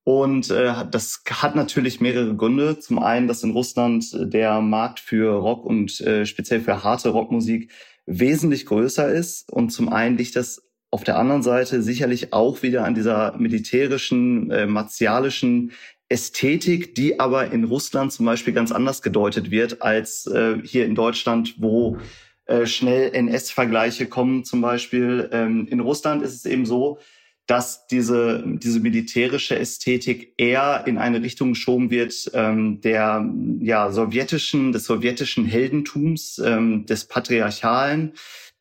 Und 0.04 0.50
äh, 0.50 0.72
das 0.90 1.22
hat 1.30 1.54
natürlich 1.54 2.00
mehrere 2.00 2.34
Gründe. 2.34 2.78
Zum 2.80 2.98
einen, 2.98 3.28
dass 3.28 3.44
in 3.44 3.52
Russland 3.52 4.04
der 4.12 4.60
Markt 4.60 4.98
für 4.98 5.32
Rock 5.34 5.64
und 5.64 6.00
äh, 6.00 6.26
speziell 6.26 6.60
für 6.60 6.82
harte 6.82 7.10
Rockmusik 7.10 7.70
wesentlich 8.06 8.66
größer 8.66 9.08
ist. 9.12 9.52
Und 9.52 9.70
zum 9.70 9.88
einen 9.88 10.18
liegt 10.18 10.34
das 10.34 10.62
auf 10.90 11.04
der 11.04 11.18
anderen 11.18 11.42
Seite 11.42 11.82
sicherlich 11.82 12.32
auch 12.32 12.62
wieder 12.62 12.84
an 12.84 12.94
dieser 12.94 13.36
militärischen, 13.38 14.50
äh, 14.50 14.66
martialischen 14.66 15.72
Ästhetik, 16.12 16.94
die 16.94 17.18
aber 17.18 17.50
in 17.52 17.64
Russland 17.64 18.12
zum 18.12 18.26
Beispiel 18.26 18.52
ganz 18.52 18.70
anders 18.70 19.02
gedeutet 19.02 19.50
wird 19.50 19.82
als 19.82 20.26
äh, 20.26 20.58
hier 20.62 20.86
in 20.86 20.94
Deutschland, 20.94 21.54
wo 21.58 21.98
äh, 22.46 22.66
schnell 22.66 23.14
NS-Vergleiche 23.14 24.06
kommen 24.06 24.44
zum 24.44 24.60
Beispiel. 24.60 25.28
Ähm, 25.32 25.66
in 25.70 25.80
Russland 25.80 26.22
ist 26.22 26.34
es 26.34 26.44
eben 26.44 26.66
so, 26.66 26.98
dass 27.46 27.86
diese, 27.86 28.44
diese 28.46 28.80
militärische 28.80 29.58
Ästhetik 29.58 30.34
eher 30.36 30.84
in 30.86 30.98
eine 30.98 31.22
Richtung 31.22 31.50
geschoben 31.50 31.90
wird 31.90 32.30
ähm, 32.34 32.80
der 32.80 33.28
ja, 33.60 33.90
sowjetischen, 33.90 34.72
des 34.72 34.84
sowjetischen 34.84 35.44
Heldentums, 35.44 36.40
ähm, 36.44 36.86
des 36.86 37.06
Patriarchalen, 37.06 38.12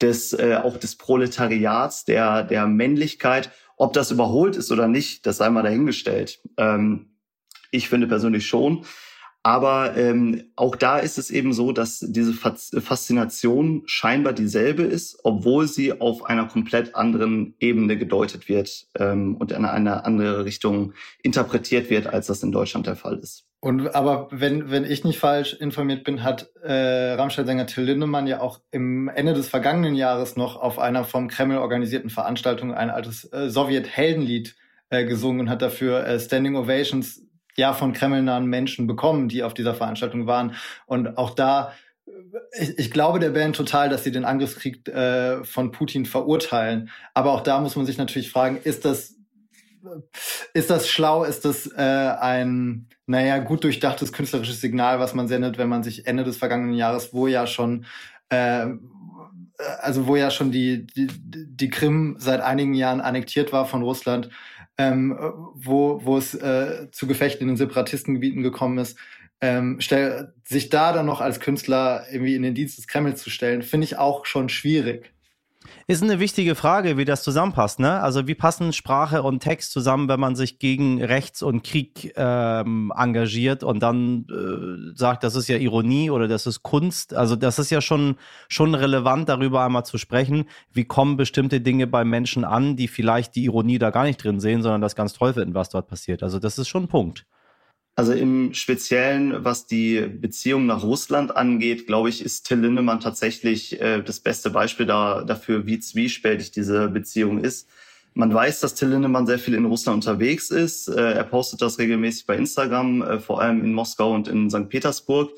des, 0.01 0.33
äh, 0.33 0.57
auch 0.61 0.77
des 0.77 0.95
Proletariats, 0.95 2.05
der, 2.05 2.43
der 2.43 2.67
Männlichkeit. 2.67 3.51
Ob 3.77 3.93
das 3.93 4.11
überholt 4.11 4.55
ist 4.55 4.71
oder 4.71 4.87
nicht, 4.87 5.25
das 5.25 5.37
sei 5.37 5.49
mal 5.49 5.63
dahingestellt. 5.63 6.39
Ähm, 6.57 7.10
ich 7.71 7.89
finde 7.89 8.07
persönlich 8.07 8.45
schon. 8.45 8.85
Aber 9.43 9.97
ähm, 9.97 10.51
auch 10.55 10.75
da 10.75 10.99
ist 10.99 11.17
es 11.17 11.31
eben 11.31 11.51
so, 11.51 11.71
dass 11.71 11.99
diese 11.99 12.33
Faszination 12.33 13.81
scheinbar 13.87 14.33
dieselbe 14.33 14.83
ist, 14.83 15.19
obwohl 15.23 15.67
sie 15.67 15.99
auf 15.99 16.25
einer 16.25 16.45
komplett 16.45 16.93
anderen 16.93 17.55
Ebene 17.59 17.97
gedeutet 17.97 18.49
wird 18.49 18.85
ähm, 18.99 19.35
und 19.37 19.51
in 19.51 19.65
eine 19.65 20.05
andere 20.05 20.45
Richtung 20.45 20.93
interpretiert 21.23 21.89
wird, 21.89 22.05
als 22.05 22.27
das 22.27 22.43
in 22.43 22.51
Deutschland 22.51 22.85
der 22.85 22.95
Fall 22.95 23.17
ist. 23.17 23.45
Und 23.59 23.95
aber 23.95 24.27
wenn, 24.31 24.69
wenn 24.69 24.85
ich 24.85 25.03
nicht 25.03 25.19
falsch 25.19 25.53
informiert 25.53 26.03
bin, 26.03 26.23
hat 26.23 26.49
äh, 26.63 27.13
Rammstein-Sänger 27.13 27.67
Till 27.67 27.83
Lindemann 27.83 28.27
ja 28.27 28.41
auch 28.41 28.59
im 28.71 29.07
Ende 29.07 29.33
des 29.33 29.49
vergangenen 29.49 29.95
Jahres 29.95 30.35
noch 30.35 30.55
auf 30.55 30.77
einer 30.77 31.03
vom 31.03 31.27
Kreml 31.27 31.57
organisierten 31.57 32.09
Veranstaltung 32.11 32.73
ein 32.73 32.91
altes 32.91 33.31
äh, 33.31 33.49
Sowjet-Heldenlied 33.49 34.55
äh, 34.89 35.05
gesungen 35.05 35.41
und 35.41 35.49
hat 35.49 35.61
dafür 35.61 36.05
äh, 36.05 36.19
Standing 36.19 36.55
Ovations 36.55 37.21
ja 37.55 37.73
von 37.73 37.93
kremlnahen 37.93 38.45
Menschen 38.45 38.87
bekommen, 38.87 39.27
die 39.27 39.43
auf 39.43 39.53
dieser 39.53 39.75
Veranstaltung 39.75 40.27
waren. 40.27 40.55
Und 40.85 41.17
auch 41.17 41.31
da, 41.31 41.73
ich, 42.59 42.77
ich 42.79 42.91
glaube 42.91 43.19
der 43.19 43.31
Band 43.31 43.55
total, 43.55 43.89
dass 43.89 44.03
sie 44.03 44.11
den 44.11 44.25
Angriffskrieg 44.25 44.87
äh, 44.87 45.43
von 45.43 45.71
Putin 45.71 46.05
verurteilen. 46.05 46.89
Aber 47.13 47.31
auch 47.31 47.41
da 47.41 47.59
muss 47.59 47.75
man 47.75 47.85
sich 47.85 47.97
natürlich 47.97 48.31
fragen, 48.31 48.57
ist 48.63 48.85
das 48.85 49.15
ist 50.53 50.69
das 50.69 50.87
schlau? 50.87 51.23
Ist 51.23 51.43
das 51.43 51.65
äh, 51.75 51.81
ein, 51.81 52.87
naja, 53.07 53.39
gut 53.39 53.63
durchdachtes 53.63 54.13
künstlerisches 54.13 54.61
Signal, 54.61 54.99
was 54.99 55.15
man 55.15 55.27
sendet, 55.27 55.57
wenn 55.57 55.69
man 55.69 55.81
sich 55.81 56.05
Ende 56.05 56.23
des 56.23 56.37
vergangenen 56.37 56.75
Jahres, 56.75 57.13
wo 57.13 57.25
ja 57.25 57.47
schon 57.47 57.85
äh, 58.29 58.67
also 59.79 60.07
wo 60.07 60.15
ja 60.15 60.31
schon 60.31 60.51
die, 60.51 60.85
die, 60.85 61.07
die 61.09 61.69
Krim 61.69 62.15
seit 62.19 62.41
einigen 62.41 62.73
Jahren 62.73 63.01
annektiert 63.01 63.53
war 63.53 63.65
von 63.65 63.81
Russland, 63.81 64.29
ähm, 64.81 65.15
wo, 65.53 66.03
wo 66.03 66.17
es 66.17 66.33
äh, 66.33 66.89
zu 66.91 67.07
Gefechten 67.07 67.43
in 67.43 67.49
den 67.49 67.57
Separatistengebieten 67.57 68.41
gekommen 68.41 68.79
ist, 68.79 68.97
ähm, 69.39 69.77
stell, 69.79 70.33
sich 70.43 70.69
da 70.69 70.93
dann 70.93 71.05
noch 71.05 71.21
als 71.21 71.39
Künstler 71.39 72.05
irgendwie 72.11 72.35
in 72.35 72.43
den 72.43 72.55
Dienst 72.55 72.77
des 72.77 72.87
Kremls 72.87 73.21
zu 73.21 73.29
stellen, 73.29 73.61
finde 73.61 73.85
ich 73.85 73.97
auch 73.97 74.25
schon 74.25 74.49
schwierig. 74.49 75.13
Ist 75.91 76.03
eine 76.03 76.21
wichtige 76.21 76.55
Frage, 76.55 76.97
wie 76.97 77.03
das 77.03 77.21
zusammenpasst. 77.21 77.81
Ne? 77.81 77.99
Also 77.99 78.25
wie 78.25 78.33
passen 78.33 78.71
Sprache 78.71 79.23
und 79.23 79.41
Text 79.41 79.73
zusammen, 79.73 80.07
wenn 80.07 80.21
man 80.21 80.37
sich 80.37 80.57
gegen 80.57 81.03
Rechts 81.03 81.43
und 81.43 81.65
Krieg 81.65 82.13
ähm, 82.15 82.93
engagiert 82.95 83.61
und 83.61 83.83
dann 83.83 84.25
äh, 84.29 84.97
sagt, 84.97 85.25
das 85.25 85.35
ist 85.35 85.49
ja 85.49 85.57
Ironie 85.57 86.09
oder 86.09 86.29
das 86.29 86.47
ist 86.47 86.63
Kunst. 86.63 87.13
Also 87.13 87.35
das 87.35 87.59
ist 87.59 87.71
ja 87.71 87.81
schon, 87.81 88.15
schon 88.47 88.73
relevant, 88.73 89.27
darüber 89.27 89.65
einmal 89.65 89.83
zu 89.83 89.97
sprechen. 89.97 90.45
Wie 90.71 90.85
kommen 90.85 91.17
bestimmte 91.17 91.59
Dinge 91.59 91.87
bei 91.87 92.05
Menschen 92.05 92.45
an, 92.45 92.77
die 92.77 92.87
vielleicht 92.87 93.35
die 93.35 93.43
Ironie 93.43 93.77
da 93.77 93.89
gar 93.89 94.05
nicht 94.05 94.23
drin 94.23 94.39
sehen, 94.39 94.61
sondern 94.61 94.79
das 94.79 94.95
ganz 94.95 95.11
toll 95.11 95.33
finden, 95.33 95.55
was 95.55 95.67
dort 95.67 95.89
passiert. 95.89 96.23
Also 96.23 96.39
das 96.39 96.57
ist 96.57 96.69
schon 96.69 96.83
ein 96.83 96.87
Punkt. 96.87 97.25
Also 97.95 98.13
im 98.13 98.53
Speziellen, 98.53 99.43
was 99.43 99.67
die 99.67 100.01
Beziehung 100.01 100.65
nach 100.65 100.83
Russland 100.83 101.35
angeht, 101.35 101.87
glaube 101.87 102.09
ich, 102.09 102.23
ist 102.23 102.43
Till 102.47 102.59
Lindemann 102.59 103.01
tatsächlich 103.01 103.81
äh, 103.81 104.01
das 104.01 104.21
beste 104.21 104.49
Beispiel 104.49 104.85
da, 104.85 105.23
dafür, 105.23 105.65
wie 105.65 105.79
zwiespältig 105.79 106.51
diese 106.51 106.87
Beziehung 106.87 107.43
ist. 107.43 107.67
Man 108.13 108.33
weiß, 108.33 108.61
dass 108.61 108.75
Till 108.75 108.89
Lindemann 108.89 109.27
sehr 109.27 109.39
viel 109.39 109.53
in 109.53 109.65
Russland 109.65 109.95
unterwegs 110.05 110.51
ist. 110.51 110.87
Äh, 110.87 111.13
er 111.13 111.23
postet 111.25 111.61
das 111.61 111.79
regelmäßig 111.79 112.25
bei 112.25 112.37
Instagram, 112.37 113.01
äh, 113.01 113.19
vor 113.19 113.41
allem 113.41 113.63
in 113.63 113.73
Moskau 113.73 114.13
und 114.13 114.27
in 114.27 114.49
St. 114.49 114.69
Petersburg. 114.69 115.31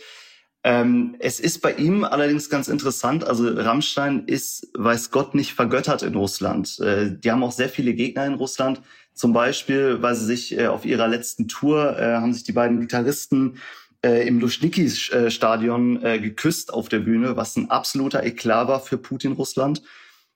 Ähm, 0.66 1.18
es 1.20 1.42
ist 1.42 1.62
bei 1.62 1.74
ihm 1.74 2.06
allerdings 2.06 2.50
ganz 2.50 2.70
interessant. 2.70 3.26
Also 3.26 3.50
Rammstein 3.50 4.24
ist, 4.28 4.70
weiß 4.74 5.12
Gott, 5.12 5.36
nicht 5.36 5.54
vergöttert 5.54 6.04
in 6.04 6.16
Russland. 6.16 6.80
Äh, 6.80 7.18
die 7.18 7.32
haben 7.32 7.44
auch 7.44 7.52
sehr 7.52 7.68
viele 7.68 7.94
Gegner 7.94 8.26
in 8.26 8.36
Russland. 8.36 8.82
Zum 9.14 9.34
Beispiel, 9.34 10.02
weil 10.02 10.16
sie 10.16 10.26
sich 10.26 10.58
äh, 10.58 10.68
auf 10.68 10.86
ihrer 10.86 11.10
letzten 11.10 11.50
Tour 11.50 12.00
äh, 12.00 12.16
haben 12.16 12.34
sich 12.34 12.44
die 12.44 12.54
beiden 12.54 12.80
Gitarristen 12.80 13.58
äh, 14.06 14.26
im 14.28 14.40
Luschniki-Stadion 14.40 16.02
äh, 16.02 16.20
geküsst 16.20 16.74
auf 16.74 16.88
der 16.88 17.00
Bühne, 17.00 17.36
was 17.36 17.58
ein 17.58 17.70
absoluter 17.70 18.24
Eklat 18.24 18.70
war 18.70 18.80
für 18.80 18.98
Putin-Russland. 18.98 19.82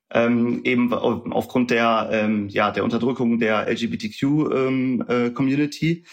Ähm, 0.09 0.61
eben 0.63 0.93
aufgrund 0.93 1.69
der, 1.71 2.09
ähm, 2.11 2.49
ja, 2.49 2.71
der 2.71 2.83
Unterdrückung 2.83 3.39
der 3.39 3.65
LGBTQ-Community. 3.67 5.91
Ähm, 5.91 6.03
äh, 6.03 6.07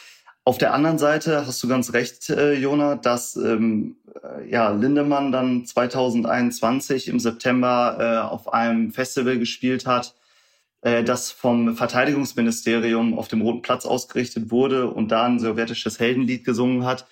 auf 0.45 0.59
der 0.59 0.75
anderen 0.75 0.99
Seite 0.99 1.47
hast 1.47 1.63
du 1.63 1.69
ganz 1.69 1.95
recht, 1.95 2.29
äh, 2.29 2.53
Jona, 2.53 2.97
dass 2.97 3.35
ähm, 3.37 3.97
äh, 4.23 4.49
ja, 4.49 4.71
Lindemann 4.71 5.33
dann 5.33 5.65
2021 5.65 7.09
im 7.09 7.19
September 7.19 7.97
äh, 7.99 8.31
auf 8.31 8.53
einem 8.53 8.93
Festival 8.93 9.39
gespielt 9.39 9.87
hat, 9.87 10.15
äh, 10.83 11.03
das 11.03 11.31
vom 11.31 11.77
Verteidigungsministerium 11.77 13.19
auf 13.19 13.29
dem 13.29 13.41
Roten 13.41 13.63
Platz 13.63 13.87
ausgerichtet 13.87 14.51
wurde 14.51 14.91
und 14.91 15.09
da 15.11 15.25
ein 15.25 15.39
sowjetisches 15.39 15.99
Heldenlied 15.99 16.45
gesungen 16.45 16.85
hat, 16.85 17.07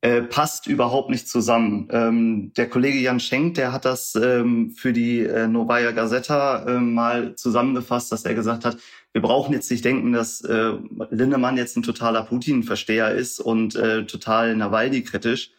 äh, 0.00 0.22
passt 0.22 0.66
überhaupt 0.68 1.10
nicht 1.10 1.28
zusammen. 1.28 1.88
Ähm, 1.90 2.52
der 2.56 2.68
Kollege 2.68 2.98
Jan 2.98 3.18
Schenk, 3.18 3.54
der 3.54 3.72
hat 3.72 3.84
das 3.84 4.14
ähm, 4.14 4.70
für 4.70 4.92
die 4.92 5.20
äh, 5.20 5.48
Novaya 5.48 5.90
Gazeta 5.90 6.64
äh, 6.66 6.78
mal 6.78 7.34
zusammengefasst, 7.34 8.12
dass 8.12 8.24
er 8.24 8.34
gesagt 8.34 8.64
hat, 8.64 8.76
wir 9.12 9.22
brauchen 9.22 9.52
jetzt 9.52 9.70
nicht 9.70 9.84
denken, 9.84 10.12
dass 10.12 10.40
äh, 10.42 10.74
Lindemann 11.10 11.56
jetzt 11.56 11.76
ein 11.76 11.82
totaler 11.82 12.22
Putin-Versteher 12.22 13.10
ist 13.10 13.40
und 13.40 13.74
äh, 13.74 14.06
total 14.06 14.54
Nawalny-kritisch, 14.54 15.50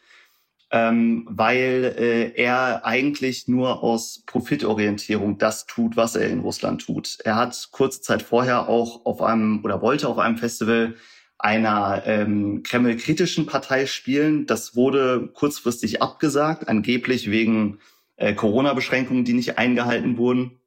ähm, 0.72 1.28
weil 1.30 1.96
äh, 1.98 2.42
er 2.42 2.86
eigentlich 2.86 3.50
nur 3.50 3.84
aus 3.84 4.24
Profitorientierung 4.26 5.38
das 5.38 5.66
tut, 5.66 5.98
was 5.98 6.16
er 6.16 6.30
in 6.30 6.40
Russland 6.40 6.86
tut. 6.86 7.18
Er 7.26 7.36
hat 7.36 7.70
kurze 7.72 8.02
Zeit 8.02 8.22
vorher 8.22 8.70
auch 8.70 9.06
auf 9.06 9.22
einem 9.22 9.66
oder 9.66 9.82
wollte 9.82 10.08
auf 10.08 10.20
einem 10.20 10.38
Festival 10.38 10.96
einer 11.40 12.04
ähm, 12.06 12.64
Kreml-kritischen 12.64 13.46
Partei 13.46 13.86
spielen. 13.86 14.46
Das 14.46 14.76
wurde 14.76 15.30
kurzfristig 15.34 16.02
abgesagt, 16.02 16.68
angeblich 16.68 17.32
wegen 17.32 17.80
äh, 18.18 18.34
Corona-Beschränkungen, 18.34 19.24
die 19.26 19.34
nicht 19.34 19.58
eingehalten 19.58 20.18
wurden. 20.18 20.60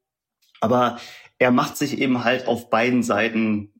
Aber 0.60 0.98
er 1.38 1.50
macht 1.50 1.76
sich 1.76 1.98
eben 1.98 2.24
halt 2.24 2.48
auf 2.48 2.70
beiden 2.70 3.02
Seiten 3.02 3.72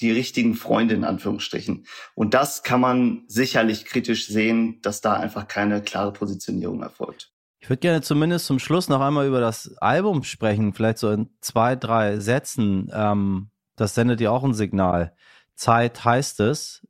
die 0.00 0.10
richtigen 0.10 0.54
Freunde 0.54 0.94
in 0.94 1.04
Anführungsstrichen. 1.04 1.86
Und 2.14 2.34
das 2.34 2.62
kann 2.62 2.80
man 2.80 3.24
sicherlich 3.28 3.84
kritisch 3.84 4.26
sehen, 4.26 4.80
dass 4.82 5.00
da 5.00 5.14
einfach 5.14 5.46
keine 5.46 5.82
klare 5.82 6.12
Positionierung 6.12 6.82
erfolgt. 6.82 7.30
Ich 7.60 7.68
würde 7.68 7.80
gerne 7.80 8.00
zumindest 8.00 8.46
zum 8.46 8.58
Schluss 8.58 8.88
noch 8.88 9.02
einmal 9.02 9.26
über 9.26 9.40
das 9.40 9.76
Album 9.78 10.24
sprechen, 10.24 10.72
vielleicht 10.72 10.98
so 10.98 11.10
in 11.10 11.28
zwei, 11.42 11.76
drei 11.76 12.18
Sätzen. 12.18 12.90
Ähm, 12.92 13.50
das 13.76 13.94
sendet 13.94 14.20
ja 14.20 14.30
auch 14.30 14.42
ein 14.42 14.54
Signal. 14.54 15.14
Zeit 15.60 16.04
heißt 16.04 16.40
es. 16.40 16.86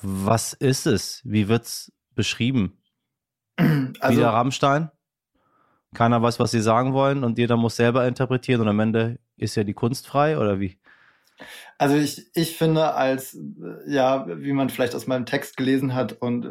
Was 0.00 0.52
ist 0.54 0.86
es? 0.86 1.20
Wie 1.24 1.48
wird 1.48 1.64
es 1.64 1.92
beschrieben? 2.14 2.78
Also, 4.00 4.18
Wieder 4.18 4.30
Rammstein? 4.30 4.90
Keiner 5.92 6.22
weiß, 6.22 6.38
was 6.38 6.52
sie 6.52 6.60
sagen 6.60 6.94
wollen 6.94 7.24
und 7.24 7.36
jeder 7.36 7.56
muss 7.56 7.76
selber 7.76 8.06
interpretieren 8.06 8.62
und 8.62 8.68
am 8.68 8.80
Ende 8.80 9.18
ist 9.36 9.56
ja 9.56 9.64
die 9.64 9.74
Kunst 9.74 10.06
frei 10.06 10.38
oder 10.38 10.60
wie? 10.60 10.78
Also 11.78 11.96
ich, 11.96 12.26
ich 12.34 12.58
finde 12.58 12.94
als, 12.94 13.38
ja, 13.86 14.26
wie 14.28 14.52
man 14.52 14.68
vielleicht 14.68 14.94
aus 14.94 15.06
meinem 15.06 15.24
Text 15.24 15.56
gelesen 15.56 15.94
hat 15.94 16.12
und 16.12 16.46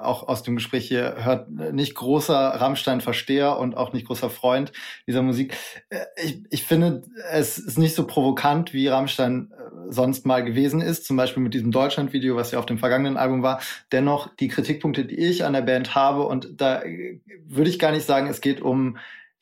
auch 0.00 0.26
aus 0.26 0.42
dem 0.42 0.56
Gespräch 0.56 0.88
hier 0.88 1.16
hört, 1.24 1.48
nicht 1.48 1.94
großer 1.94 2.34
Rammstein-Versteher 2.34 3.56
und 3.58 3.76
auch 3.76 3.92
nicht 3.92 4.06
großer 4.06 4.30
Freund 4.30 4.72
dieser 5.06 5.22
Musik. 5.22 5.56
Äh, 5.90 6.00
ich, 6.24 6.42
ich 6.50 6.62
finde, 6.64 7.02
es 7.30 7.56
ist 7.56 7.78
nicht 7.78 7.94
so 7.94 8.04
provokant, 8.06 8.74
wie 8.74 8.88
Rammstein 8.88 9.52
äh, 9.52 9.92
sonst 9.92 10.26
mal 10.26 10.42
gewesen 10.42 10.80
ist, 10.80 11.04
zum 11.04 11.16
Beispiel 11.16 11.42
mit 11.42 11.54
diesem 11.54 11.70
Deutschland-Video, 11.70 12.34
was 12.34 12.50
ja 12.50 12.58
auf 12.58 12.66
dem 12.66 12.78
vergangenen 12.78 13.16
Album 13.16 13.44
war. 13.44 13.60
Dennoch 13.92 14.34
die 14.34 14.48
Kritikpunkte, 14.48 15.04
die 15.04 15.20
ich 15.20 15.44
an 15.44 15.52
der 15.52 15.62
Band 15.62 15.94
habe, 15.94 16.24
und 16.26 16.60
da 16.60 16.82
würde 17.46 17.70
ich 17.70 17.78
gar 17.78 17.92
nicht 17.92 18.06
sagen, 18.06 18.26
es 18.28 18.40
geht 18.40 18.60
um 18.60 18.96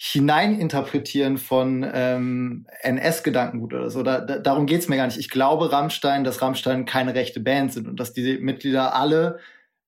Hineininterpretieren 0.05 1.39
von 1.39 1.89
ähm, 1.95 2.67
NS-Gedankengut 2.81 3.73
oder 3.73 3.89
so. 3.89 4.03
Da, 4.03 4.21
da, 4.21 4.39
darum 4.39 4.67
geht's 4.67 4.89
mir 4.89 4.97
gar 4.97 5.07
nicht. 5.07 5.17
Ich 5.17 5.31
glaube 5.31 5.71
Rammstein, 5.71 6.25
dass 6.25 6.43
Rammstein 6.43 6.87
keine 6.87 7.15
rechte 7.15 7.39
Band 7.39 7.73
sind 7.73 7.87
und 7.87 8.01
dass 8.01 8.13
die 8.13 8.39
Mitglieder 8.39 8.97
alle 8.97 9.39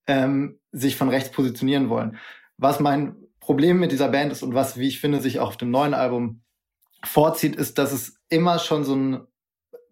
ähm, 0.07 0.61
sich 0.71 0.95
von 0.95 1.09
rechts 1.09 1.33
positionieren 1.33 1.89
wollen. 1.89 2.17
Was 2.59 2.79
mein 2.79 3.17
Problem 3.41 3.81
mit 3.81 3.91
dieser 3.91 4.09
Band 4.09 4.31
ist 4.31 4.45
und 4.45 4.55
was, 4.55 4.79
wie 4.79 4.87
ich 4.87 5.01
finde, 5.01 5.21
sich 5.21 5.41
auch 5.41 5.49
auf 5.49 5.57
dem 5.57 5.73
neuen 5.73 5.95
Album 5.95 6.43
vorzieht, 7.03 7.57
ist, 7.57 7.79
dass 7.79 7.91
es 7.91 8.21
immer 8.29 8.61
schon 8.61 8.85
so 8.85 8.95
ein, 8.95 9.27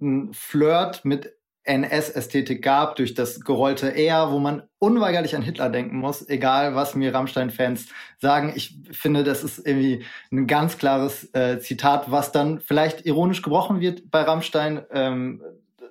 ein 0.01 0.33
Flirt 0.33 1.05
mit 1.05 1.35
NS-Ästhetik 1.65 2.63
gab, 2.63 2.97
durch 2.97 3.15
das 3.15 3.41
gerollte 3.41 3.95
R, 3.95 4.33
wo 4.33 4.39
man 4.39 4.63
unweigerlich 4.79 5.37
an 5.37 5.43
Hitler 5.43 5.71
denken 5.71 5.99
muss, 5.99 6.29
egal 6.29 6.75
was 6.75 6.95
mir 6.95 7.15
Rammstein-Fans 7.15 7.87
sagen. 8.21 8.53
Ich 8.57 8.77
finde, 8.91 9.23
das 9.23 9.45
ist 9.45 9.65
irgendwie 9.65 10.05
ein 10.33 10.47
ganz 10.47 10.79
klares 10.79 11.33
äh, 11.35 11.61
Zitat, 11.61 12.11
was 12.11 12.33
dann 12.33 12.61
vielleicht 12.61 13.07
ironisch 13.07 13.43
gebrochen 13.43 13.81
wird 13.81 14.11
bei 14.11 14.23
Rammstein. 14.23 14.83
Ähm, 14.91 15.43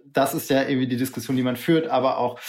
das 0.06 0.34
ist 0.34 0.50
ja 0.50 0.64
irgendwie 0.64 0.88
die 0.88 0.98
Diskussion, 0.98 1.38
die 1.38 1.44
man 1.44 1.56
führt, 1.56 1.88
aber 1.88 2.18
auch, 2.18 2.40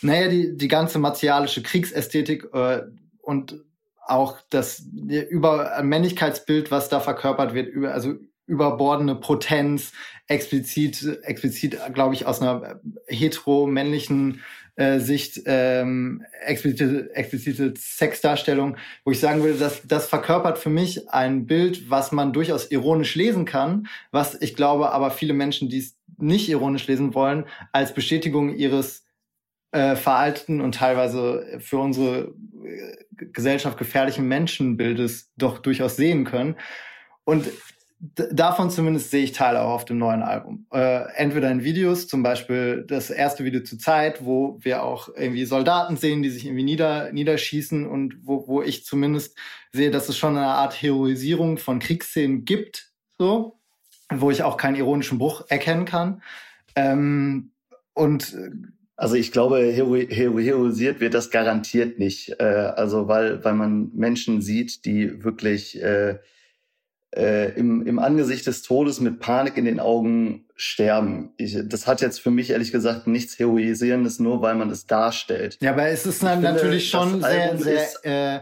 naja, 0.00 0.28
die, 0.28 0.56
die 0.56 0.68
ganze 0.68 0.98
martialische 0.98 1.62
Kriegsästhetik 1.62 2.48
äh, 2.52 2.82
und 3.20 3.62
auch 4.04 4.38
das 4.50 4.80
über 4.80 5.80
Männlichkeitsbild, 5.82 6.72
was 6.72 6.88
da 6.88 6.98
verkörpert 6.98 7.54
wird, 7.54 7.68
über, 7.68 7.94
also 7.94 8.14
überbordene 8.46 9.14
Potenz, 9.14 9.92
explizit, 10.26 11.20
explizit, 11.22 11.78
glaube 11.94 12.14
ich, 12.14 12.26
aus 12.26 12.40
einer 12.40 12.80
hetero-männlichen 13.06 14.42
äh, 14.76 15.00
Sicht 15.00 15.42
ähm, 15.44 16.24
explizite, 16.44 17.14
explizite 17.14 17.74
Sexdarstellung, 17.76 18.76
wo 19.04 19.10
ich 19.10 19.20
sagen 19.20 19.42
würde, 19.42 19.58
dass 19.58 19.86
das 19.86 20.08
verkörpert 20.08 20.58
für 20.58 20.70
mich 20.70 21.10
ein 21.10 21.46
Bild, 21.46 21.90
was 21.90 22.10
man 22.10 22.32
durchaus 22.32 22.70
ironisch 22.70 23.14
lesen 23.14 23.44
kann, 23.44 23.86
was 24.10 24.40
ich 24.40 24.54
glaube 24.56 24.92
aber 24.92 25.10
viele 25.10 25.34
Menschen, 25.34 25.68
die 25.68 25.78
es 25.78 25.98
nicht 26.16 26.48
ironisch 26.48 26.86
lesen 26.86 27.14
wollen, 27.14 27.44
als 27.72 27.92
Bestätigung 27.92 28.54
ihres 28.54 29.04
äh, 29.72 29.96
veralteten 29.96 30.60
und 30.60 30.74
teilweise 30.76 31.58
für 31.60 31.78
unsere 31.78 32.34
äh, 32.64 32.96
Gesellschaft 33.16 33.78
gefährlichen 33.78 34.26
Menschenbildes 34.26 35.32
doch 35.36 35.58
durchaus 35.58 35.96
sehen 35.96 36.24
können. 36.24 36.56
Und 37.24 37.46
davon 38.02 38.70
zumindest 38.70 39.12
sehe 39.12 39.22
ich 39.22 39.32
Teile 39.32 39.62
auch 39.62 39.70
auf 39.70 39.84
dem 39.84 39.98
neuen 39.98 40.22
Album. 40.22 40.66
Äh, 40.72 41.04
entweder 41.14 41.50
in 41.52 41.62
Videos, 41.62 42.08
zum 42.08 42.24
Beispiel 42.24 42.84
das 42.88 43.10
erste 43.10 43.44
Video 43.44 43.62
zur 43.62 43.78
Zeit, 43.78 44.24
wo 44.24 44.58
wir 44.60 44.82
auch 44.82 45.08
irgendwie 45.14 45.44
Soldaten 45.44 45.96
sehen, 45.96 46.22
die 46.22 46.30
sich 46.30 46.44
irgendwie 46.44 46.64
nieder, 46.64 47.12
niederschießen 47.12 47.86
und 47.86 48.16
wo, 48.24 48.48
wo 48.48 48.60
ich 48.60 48.84
zumindest 48.84 49.38
sehe, 49.72 49.92
dass 49.92 50.08
es 50.08 50.18
schon 50.18 50.36
eine 50.36 50.46
Art 50.46 50.82
Heroisierung 50.82 51.58
von 51.58 51.78
Kriegsszenen 51.78 52.44
gibt, 52.44 52.90
so, 53.18 53.60
wo 54.12 54.32
ich 54.32 54.42
auch 54.42 54.56
keinen 54.56 54.76
ironischen 54.76 55.18
Bruch 55.18 55.44
erkennen 55.48 55.84
kann. 55.84 56.22
Ähm, 56.74 57.52
und 57.94 58.36
also 58.96 59.14
ich 59.14 59.30
glaube, 59.30 59.58
hero 59.58 59.94
hero 59.94 60.38
heroisiert 60.40 61.00
wird 61.00 61.14
das 61.14 61.30
garantiert 61.30 62.00
nicht. 62.00 62.40
Äh, 62.40 62.44
also 62.44 63.06
weil, 63.06 63.44
weil 63.44 63.54
man 63.54 63.92
Menschen 63.94 64.42
sieht, 64.42 64.84
die 64.86 65.22
wirklich 65.22 65.80
äh, 65.80 66.18
äh, 67.16 67.52
im, 67.58 67.86
im 67.86 67.98
Angesicht 67.98 68.46
des 68.46 68.62
Todes 68.62 69.00
mit 69.00 69.20
Panik 69.20 69.56
in 69.56 69.64
den 69.64 69.80
Augen 69.80 70.46
sterben. 70.54 71.32
Ich, 71.36 71.56
das 71.64 71.86
hat 71.86 72.00
jetzt 72.00 72.20
für 72.20 72.30
mich 72.30 72.50
ehrlich 72.50 72.72
gesagt 72.72 73.06
nichts 73.06 73.38
Heroisierendes, 73.38 74.18
nur 74.18 74.40
weil 74.42 74.54
man 74.54 74.70
es 74.70 74.86
darstellt. 74.86 75.58
Ja, 75.60 75.72
aber 75.72 75.88
es 75.88 76.06
ist 76.06 76.22
dann 76.22 76.40
natürlich 76.40 76.88
schon 76.88 77.20
sehr, 77.20 77.58
sehr, 77.58 77.88
äh, 78.04 78.40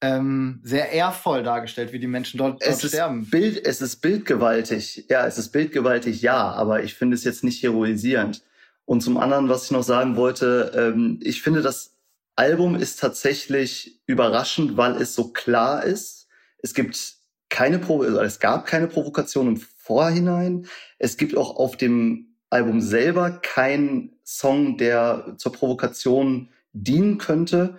ähm, 0.00 0.60
sehr 0.62 0.92
ehrvoll 0.92 1.42
dargestellt, 1.42 1.92
wie 1.92 1.98
die 1.98 2.06
Menschen 2.06 2.38
dort, 2.38 2.62
dort 2.62 2.82
es 2.84 2.88
sterben. 2.88 3.22
Ist 3.22 3.30
Bild, 3.30 3.66
es 3.66 3.80
ist 3.80 3.96
bildgewaltig. 3.96 5.06
Ja, 5.08 5.26
es 5.26 5.38
ist 5.38 5.50
bildgewaltig, 5.50 6.22
ja, 6.22 6.52
aber 6.52 6.82
ich 6.82 6.94
finde 6.94 7.14
es 7.14 7.24
jetzt 7.24 7.44
nicht 7.44 7.62
heroisierend. 7.62 8.42
Und 8.84 9.02
zum 9.02 9.18
anderen, 9.18 9.50
was 9.50 9.64
ich 9.64 9.70
noch 9.70 9.82
sagen 9.82 10.16
wollte, 10.16 10.72
ähm, 10.74 11.20
ich 11.22 11.42
finde, 11.42 11.60
das 11.60 11.94
Album 12.36 12.76
ist 12.76 13.00
tatsächlich 13.00 14.00
überraschend, 14.06 14.76
weil 14.76 14.92
es 14.96 15.14
so 15.14 15.32
klar 15.32 15.84
ist. 15.84 16.28
Es 16.62 16.72
gibt 16.72 17.17
keine 17.58 17.80
Provo 17.80 18.04
also 18.04 18.20
es 18.20 18.38
gab 18.38 18.66
keine 18.66 18.86
Provokation 18.86 19.48
im 19.48 19.56
Vorhinein. 19.56 20.66
Es 21.00 21.16
gibt 21.16 21.36
auch 21.36 21.56
auf 21.56 21.76
dem 21.76 22.36
Album 22.50 22.80
selber 22.80 23.32
keinen 23.32 24.12
Song, 24.22 24.76
der 24.76 25.34
zur 25.38 25.52
Provokation 25.52 26.50
dienen 26.72 27.18
könnte. 27.18 27.78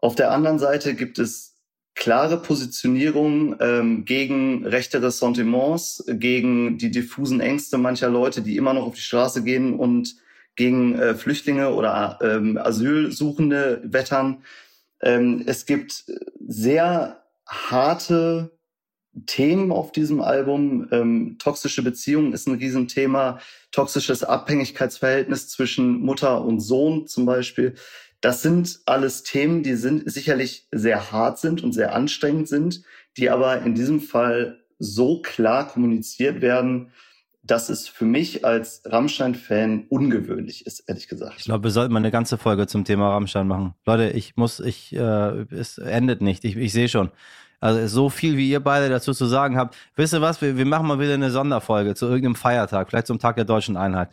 Auf 0.00 0.14
der 0.14 0.30
anderen 0.30 0.60
Seite 0.60 0.94
gibt 0.94 1.18
es 1.18 1.56
klare 1.96 2.40
Positionierung 2.40 3.56
ähm, 3.58 4.04
gegen 4.04 4.64
rechte 4.64 5.02
Ressentiments, 5.02 6.04
gegen 6.06 6.78
die 6.78 6.92
diffusen 6.92 7.40
Ängste 7.40 7.76
mancher 7.76 8.10
Leute, 8.10 8.40
die 8.40 8.56
immer 8.56 8.72
noch 8.72 8.86
auf 8.86 8.94
die 8.94 9.00
Straße 9.00 9.42
gehen 9.42 9.74
und 9.74 10.14
gegen 10.54 10.96
äh, 10.96 11.16
Flüchtlinge 11.16 11.74
oder 11.74 12.20
ähm, 12.22 12.56
Asylsuchende 12.56 13.82
wettern. 13.82 14.44
Ähm, 15.02 15.42
es 15.44 15.66
gibt 15.66 16.04
sehr 16.46 17.24
harte 17.48 18.56
Themen 19.26 19.72
auf 19.72 19.92
diesem 19.92 20.20
Album. 20.20 20.88
Ähm, 20.92 21.36
toxische 21.38 21.82
Beziehungen 21.82 22.32
ist 22.32 22.46
ein 22.46 22.54
Riesenthema. 22.54 23.40
Toxisches 23.72 24.24
Abhängigkeitsverhältnis 24.24 25.48
zwischen 25.48 26.00
Mutter 26.00 26.44
und 26.44 26.60
Sohn 26.60 27.06
zum 27.06 27.26
Beispiel. 27.26 27.74
Das 28.20 28.42
sind 28.42 28.80
alles 28.86 29.22
Themen, 29.22 29.62
die 29.62 29.74
sind 29.74 30.10
sicherlich 30.10 30.66
sehr 30.72 31.12
hart 31.12 31.38
sind 31.38 31.62
und 31.62 31.72
sehr 31.72 31.94
anstrengend 31.94 32.48
sind, 32.48 32.82
die 33.16 33.30
aber 33.30 33.62
in 33.62 33.74
diesem 33.74 34.00
Fall 34.00 34.60
so 34.78 35.22
klar 35.22 35.68
kommuniziert 35.68 36.40
werden, 36.40 36.90
dass 37.42 37.68
es 37.68 37.88
für 37.88 38.04
mich 38.04 38.44
als 38.44 38.82
Rammstein-Fan 38.84 39.86
ungewöhnlich 39.88 40.66
ist, 40.66 40.84
ehrlich 40.86 41.08
gesagt. 41.08 41.36
Ich 41.38 41.44
glaube, 41.44 41.64
wir 41.64 41.70
sollten 41.70 41.92
mal 41.92 42.00
eine 42.00 42.10
ganze 42.10 42.36
Folge 42.36 42.66
zum 42.66 42.84
Thema 42.84 43.10
Rammstein 43.10 43.48
machen. 43.48 43.74
Leute, 43.86 44.10
ich 44.10 44.36
muss, 44.36 44.60
ich, 44.60 44.94
äh, 44.94 45.46
es 45.50 45.78
endet 45.78 46.20
nicht. 46.20 46.44
Ich, 46.44 46.56
ich 46.56 46.72
sehe 46.72 46.88
schon. 46.88 47.10
Also 47.60 47.86
so 47.88 48.08
viel, 48.08 48.36
wie 48.36 48.50
ihr 48.50 48.60
beide 48.60 48.88
dazu 48.88 49.12
zu 49.12 49.26
sagen 49.26 49.56
habt. 49.56 49.76
Wisst 49.96 50.14
ihr 50.14 50.20
was? 50.20 50.40
Wir, 50.40 50.56
wir 50.56 50.66
machen 50.66 50.86
mal 50.86 51.00
wieder 51.00 51.14
eine 51.14 51.30
Sonderfolge 51.30 51.94
zu 51.94 52.06
irgendeinem 52.06 52.36
Feiertag, 52.36 52.88
vielleicht 52.88 53.08
zum 53.08 53.18
Tag 53.18 53.36
der 53.36 53.44
deutschen 53.44 53.76
Einheit. 53.76 54.10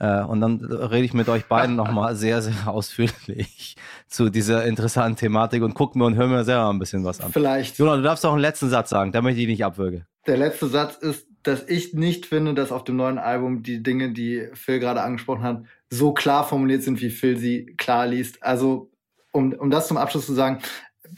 Äh, 0.00 0.22
und 0.22 0.40
dann 0.40 0.64
rede 0.64 1.04
ich 1.04 1.14
mit 1.14 1.28
euch 1.28 1.46
beiden 1.46 1.76
nochmal 1.76 2.14
sehr, 2.14 2.42
sehr 2.42 2.54
ausführlich 2.66 3.76
zu 4.06 4.30
dieser 4.30 4.64
interessanten 4.64 5.16
Thematik 5.16 5.62
und 5.62 5.74
gucken 5.74 6.00
wir 6.00 6.06
und 6.06 6.16
hören 6.16 6.30
mir 6.30 6.44
selber 6.44 6.70
ein 6.70 6.78
bisschen 6.78 7.04
was 7.04 7.20
an. 7.20 7.32
Vielleicht. 7.32 7.78
Jonas, 7.78 7.96
du 7.96 8.02
darfst 8.02 8.24
auch 8.26 8.32
einen 8.32 8.40
letzten 8.40 8.68
Satz 8.68 8.90
sagen, 8.90 9.12
damit 9.12 9.36
ich 9.36 9.46
nicht 9.46 9.64
abwürge. 9.64 10.06
Der 10.26 10.36
letzte 10.36 10.68
Satz 10.68 10.96
ist, 10.96 11.26
dass 11.42 11.68
ich 11.68 11.94
nicht 11.94 12.26
finde, 12.26 12.54
dass 12.54 12.72
auf 12.72 12.84
dem 12.84 12.96
neuen 12.96 13.18
Album 13.18 13.62
die 13.62 13.82
Dinge, 13.82 14.12
die 14.12 14.48
Phil 14.54 14.78
gerade 14.78 15.02
angesprochen 15.02 15.42
hat, 15.42 15.62
so 15.90 16.12
klar 16.12 16.46
formuliert 16.46 16.82
sind, 16.82 17.00
wie 17.00 17.10
Phil 17.10 17.38
sie 17.38 17.74
klar 17.78 18.06
liest. 18.06 18.42
Also, 18.42 18.90
um, 19.32 19.52
um 19.52 19.70
das 19.70 19.88
zum 19.88 19.96
Abschluss 19.96 20.26
zu 20.26 20.34
sagen, 20.34 20.58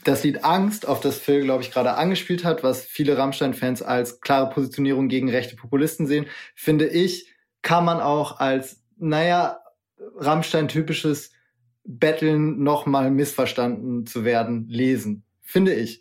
das 0.03 0.23
Lied 0.23 0.43
Angst, 0.43 0.87
auf 0.87 0.99
das 0.99 1.17
Phil, 1.17 1.41
glaube 1.41 1.63
ich, 1.63 1.71
gerade 1.71 1.95
angespielt 1.95 2.43
hat, 2.43 2.63
was 2.63 2.83
viele 2.85 3.17
Rammstein-Fans 3.17 3.81
als 3.81 4.21
klare 4.21 4.49
Positionierung 4.49 5.07
gegen 5.07 5.29
rechte 5.29 5.55
Populisten 5.55 6.07
sehen, 6.07 6.27
finde 6.55 6.87
ich, 6.87 7.31
kann 7.61 7.85
man 7.85 7.99
auch 7.99 8.39
als, 8.39 8.83
naja, 8.97 9.59
Rammstein-typisches 10.17 11.31
Betteln 11.83 12.63
nochmal 12.63 13.11
missverstanden 13.11 14.05
zu 14.05 14.23
werden 14.23 14.67
lesen. 14.67 15.23
Finde 15.41 15.73
ich. 15.73 16.00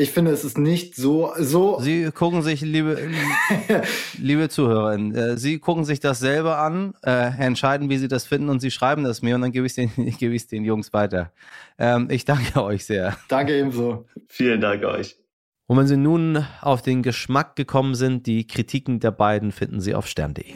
Ich 0.00 0.12
finde, 0.12 0.30
es 0.30 0.44
ist 0.44 0.56
nicht 0.56 0.96
so, 0.96 1.30
so. 1.36 1.78
Sie 1.78 2.10
gucken 2.10 2.40
sich, 2.40 2.62
liebe, 2.62 3.10
liebe 4.18 4.48
Zuhörerinnen, 4.48 5.14
äh, 5.14 5.36
Sie 5.36 5.58
gucken 5.58 5.84
sich 5.84 6.00
das 6.00 6.20
selber 6.20 6.56
an, 6.56 6.94
äh, 7.04 7.38
entscheiden, 7.38 7.90
wie 7.90 7.98
Sie 7.98 8.08
das 8.08 8.24
finden 8.24 8.48
und 8.48 8.60
Sie 8.60 8.70
schreiben 8.70 9.04
das 9.04 9.20
mir 9.20 9.34
und 9.34 9.42
dann 9.42 9.52
gebe 9.52 9.66
ich 9.66 9.76
es 9.76 9.94
den, 9.94 10.16
gebe 10.18 10.34
den 10.38 10.64
Jungs 10.64 10.94
weiter. 10.94 11.32
Ähm, 11.78 12.08
ich 12.10 12.24
danke 12.24 12.64
euch 12.64 12.86
sehr. 12.86 13.18
Danke 13.28 13.58
ebenso. 13.58 14.06
Vielen 14.26 14.62
Dank 14.62 14.84
euch. 14.84 15.18
Und 15.66 15.76
wenn 15.76 15.86
Sie 15.86 15.98
nun 15.98 16.46
auf 16.62 16.80
den 16.80 17.02
Geschmack 17.02 17.54
gekommen 17.54 17.94
sind, 17.94 18.26
die 18.26 18.46
Kritiken 18.46 19.00
der 19.00 19.10
beiden 19.10 19.52
finden 19.52 19.82
Sie 19.82 19.94
auf 19.94 20.06
stern.de. 20.06 20.54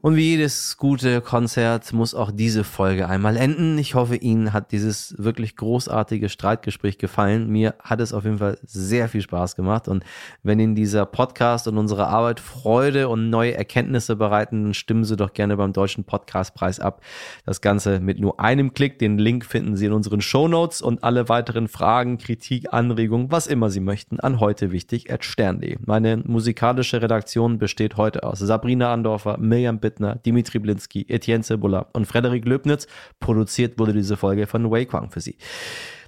Und 0.00 0.14
wie 0.14 0.30
jedes 0.30 0.76
gute 0.76 1.20
Konzert 1.20 1.92
muss 1.92 2.14
auch 2.14 2.30
diese 2.30 2.62
Folge 2.62 3.08
einmal 3.08 3.36
enden. 3.36 3.76
Ich 3.78 3.96
hoffe, 3.96 4.14
Ihnen 4.14 4.52
hat 4.52 4.70
dieses 4.70 5.16
wirklich 5.18 5.56
großartige 5.56 6.28
Streitgespräch 6.28 6.98
gefallen. 6.98 7.48
Mir 7.50 7.74
hat 7.82 8.00
es 8.00 8.12
auf 8.12 8.22
jeden 8.22 8.38
Fall 8.38 8.58
sehr 8.62 9.08
viel 9.08 9.22
Spaß 9.22 9.56
gemacht. 9.56 9.88
Und 9.88 10.04
wenn 10.44 10.60
Ihnen 10.60 10.76
dieser 10.76 11.04
Podcast 11.04 11.66
und 11.66 11.78
unsere 11.78 12.06
Arbeit 12.06 12.38
Freude 12.38 13.08
und 13.08 13.28
neue 13.28 13.54
Erkenntnisse 13.54 14.14
bereiten, 14.14 14.62
dann 14.62 14.74
stimmen 14.74 15.02
Sie 15.02 15.16
doch 15.16 15.32
gerne 15.32 15.56
beim 15.56 15.72
Deutschen 15.72 16.04
Podcastpreis 16.04 16.78
ab. 16.78 17.02
Das 17.44 17.60
Ganze 17.60 17.98
mit 17.98 18.20
nur 18.20 18.38
einem 18.38 18.74
Klick. 18.74 19.00
Den 19.00 19.18
Link 19.18 19.44
finden 19.44 19.76
Sie 19.76 19.86
in 19.86 19.92
unseren 19.92 20.20
Show 20.20 20.46
Notes 20.46 20.80
und 20.80 21.02
alle 21.02 21.28
weiteren 21.28 21.66
Fragen, 21.66 22.18
Kritik, 22.18 22.72
Anregungen, 22.72 23.32
was 23.32 23.48
immer 23.48 23.68
Sie 23.68 23.80
möchten, 23.80 24.20
an 24.20 24.38
heute 24.38 24.70
wichtig 24.70 25.12
at 25.12 25.24
stern.de. 25.24 25.78
Meine 25.84 26.18
musikalische 26.18 27.02
Redaktion 27.02 27.58
besteht 27.58 27.96
heute 27.96 28.22
aus 28.22 28.38
Sabrina 28.38 28.92
Andorfer, 28.92 29.38
Mirjam 29.38 29.80
Bittner, 29.88 30.16
Dimitri 30.16 30.58
Blinski, 30.58 31.06
Etienne 31.08 31.42
Cebula 31.42 31.86
und 31.94 32.04
Frederik 32.04 32.44
Löbnitz. 32.44 32.86
Produziert 33.20 33.78
wurde 33.78 33.94
diese 33.94 34.18
Folge 34.18 34.46
von 34.46 34.70
Wei 34.70 34.84
Kwang 34.84 35.10
für 35.10 35.22
Sie. 35.22 35.38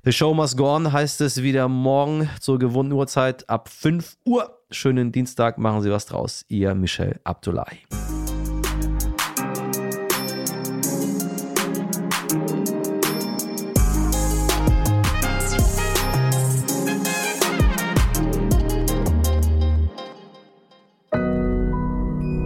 The 0.04 0.12
Show 0.12 0.34
Must 0.34 0.58
Go 0.58 0.76
On 0.76 0.92
heißt 0.92 1.22
es 1.22 1.42
wieder 1.42 1.66
morgen 1.68 2.28
zur 2.40 2.58
gewohnten 2.58 2.92
Uhrzeit 2.92 3.48
ab 3.48 3.70
5 3.70 4.18
Uhr. 4.26 4.58
Schönen 4.70 5.12
Dienstag, 5.12 5.56
machen 5.56 5.80
Sie 5.80 5.90
was 5.90 6.04
draus. 6.04 6.44
Ihr 6.48 6.74
Michel 6.74 7.20
Abdullahi. 7.24 7.78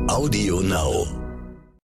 Audio 0.09 0.61
Now. 0.61 1.23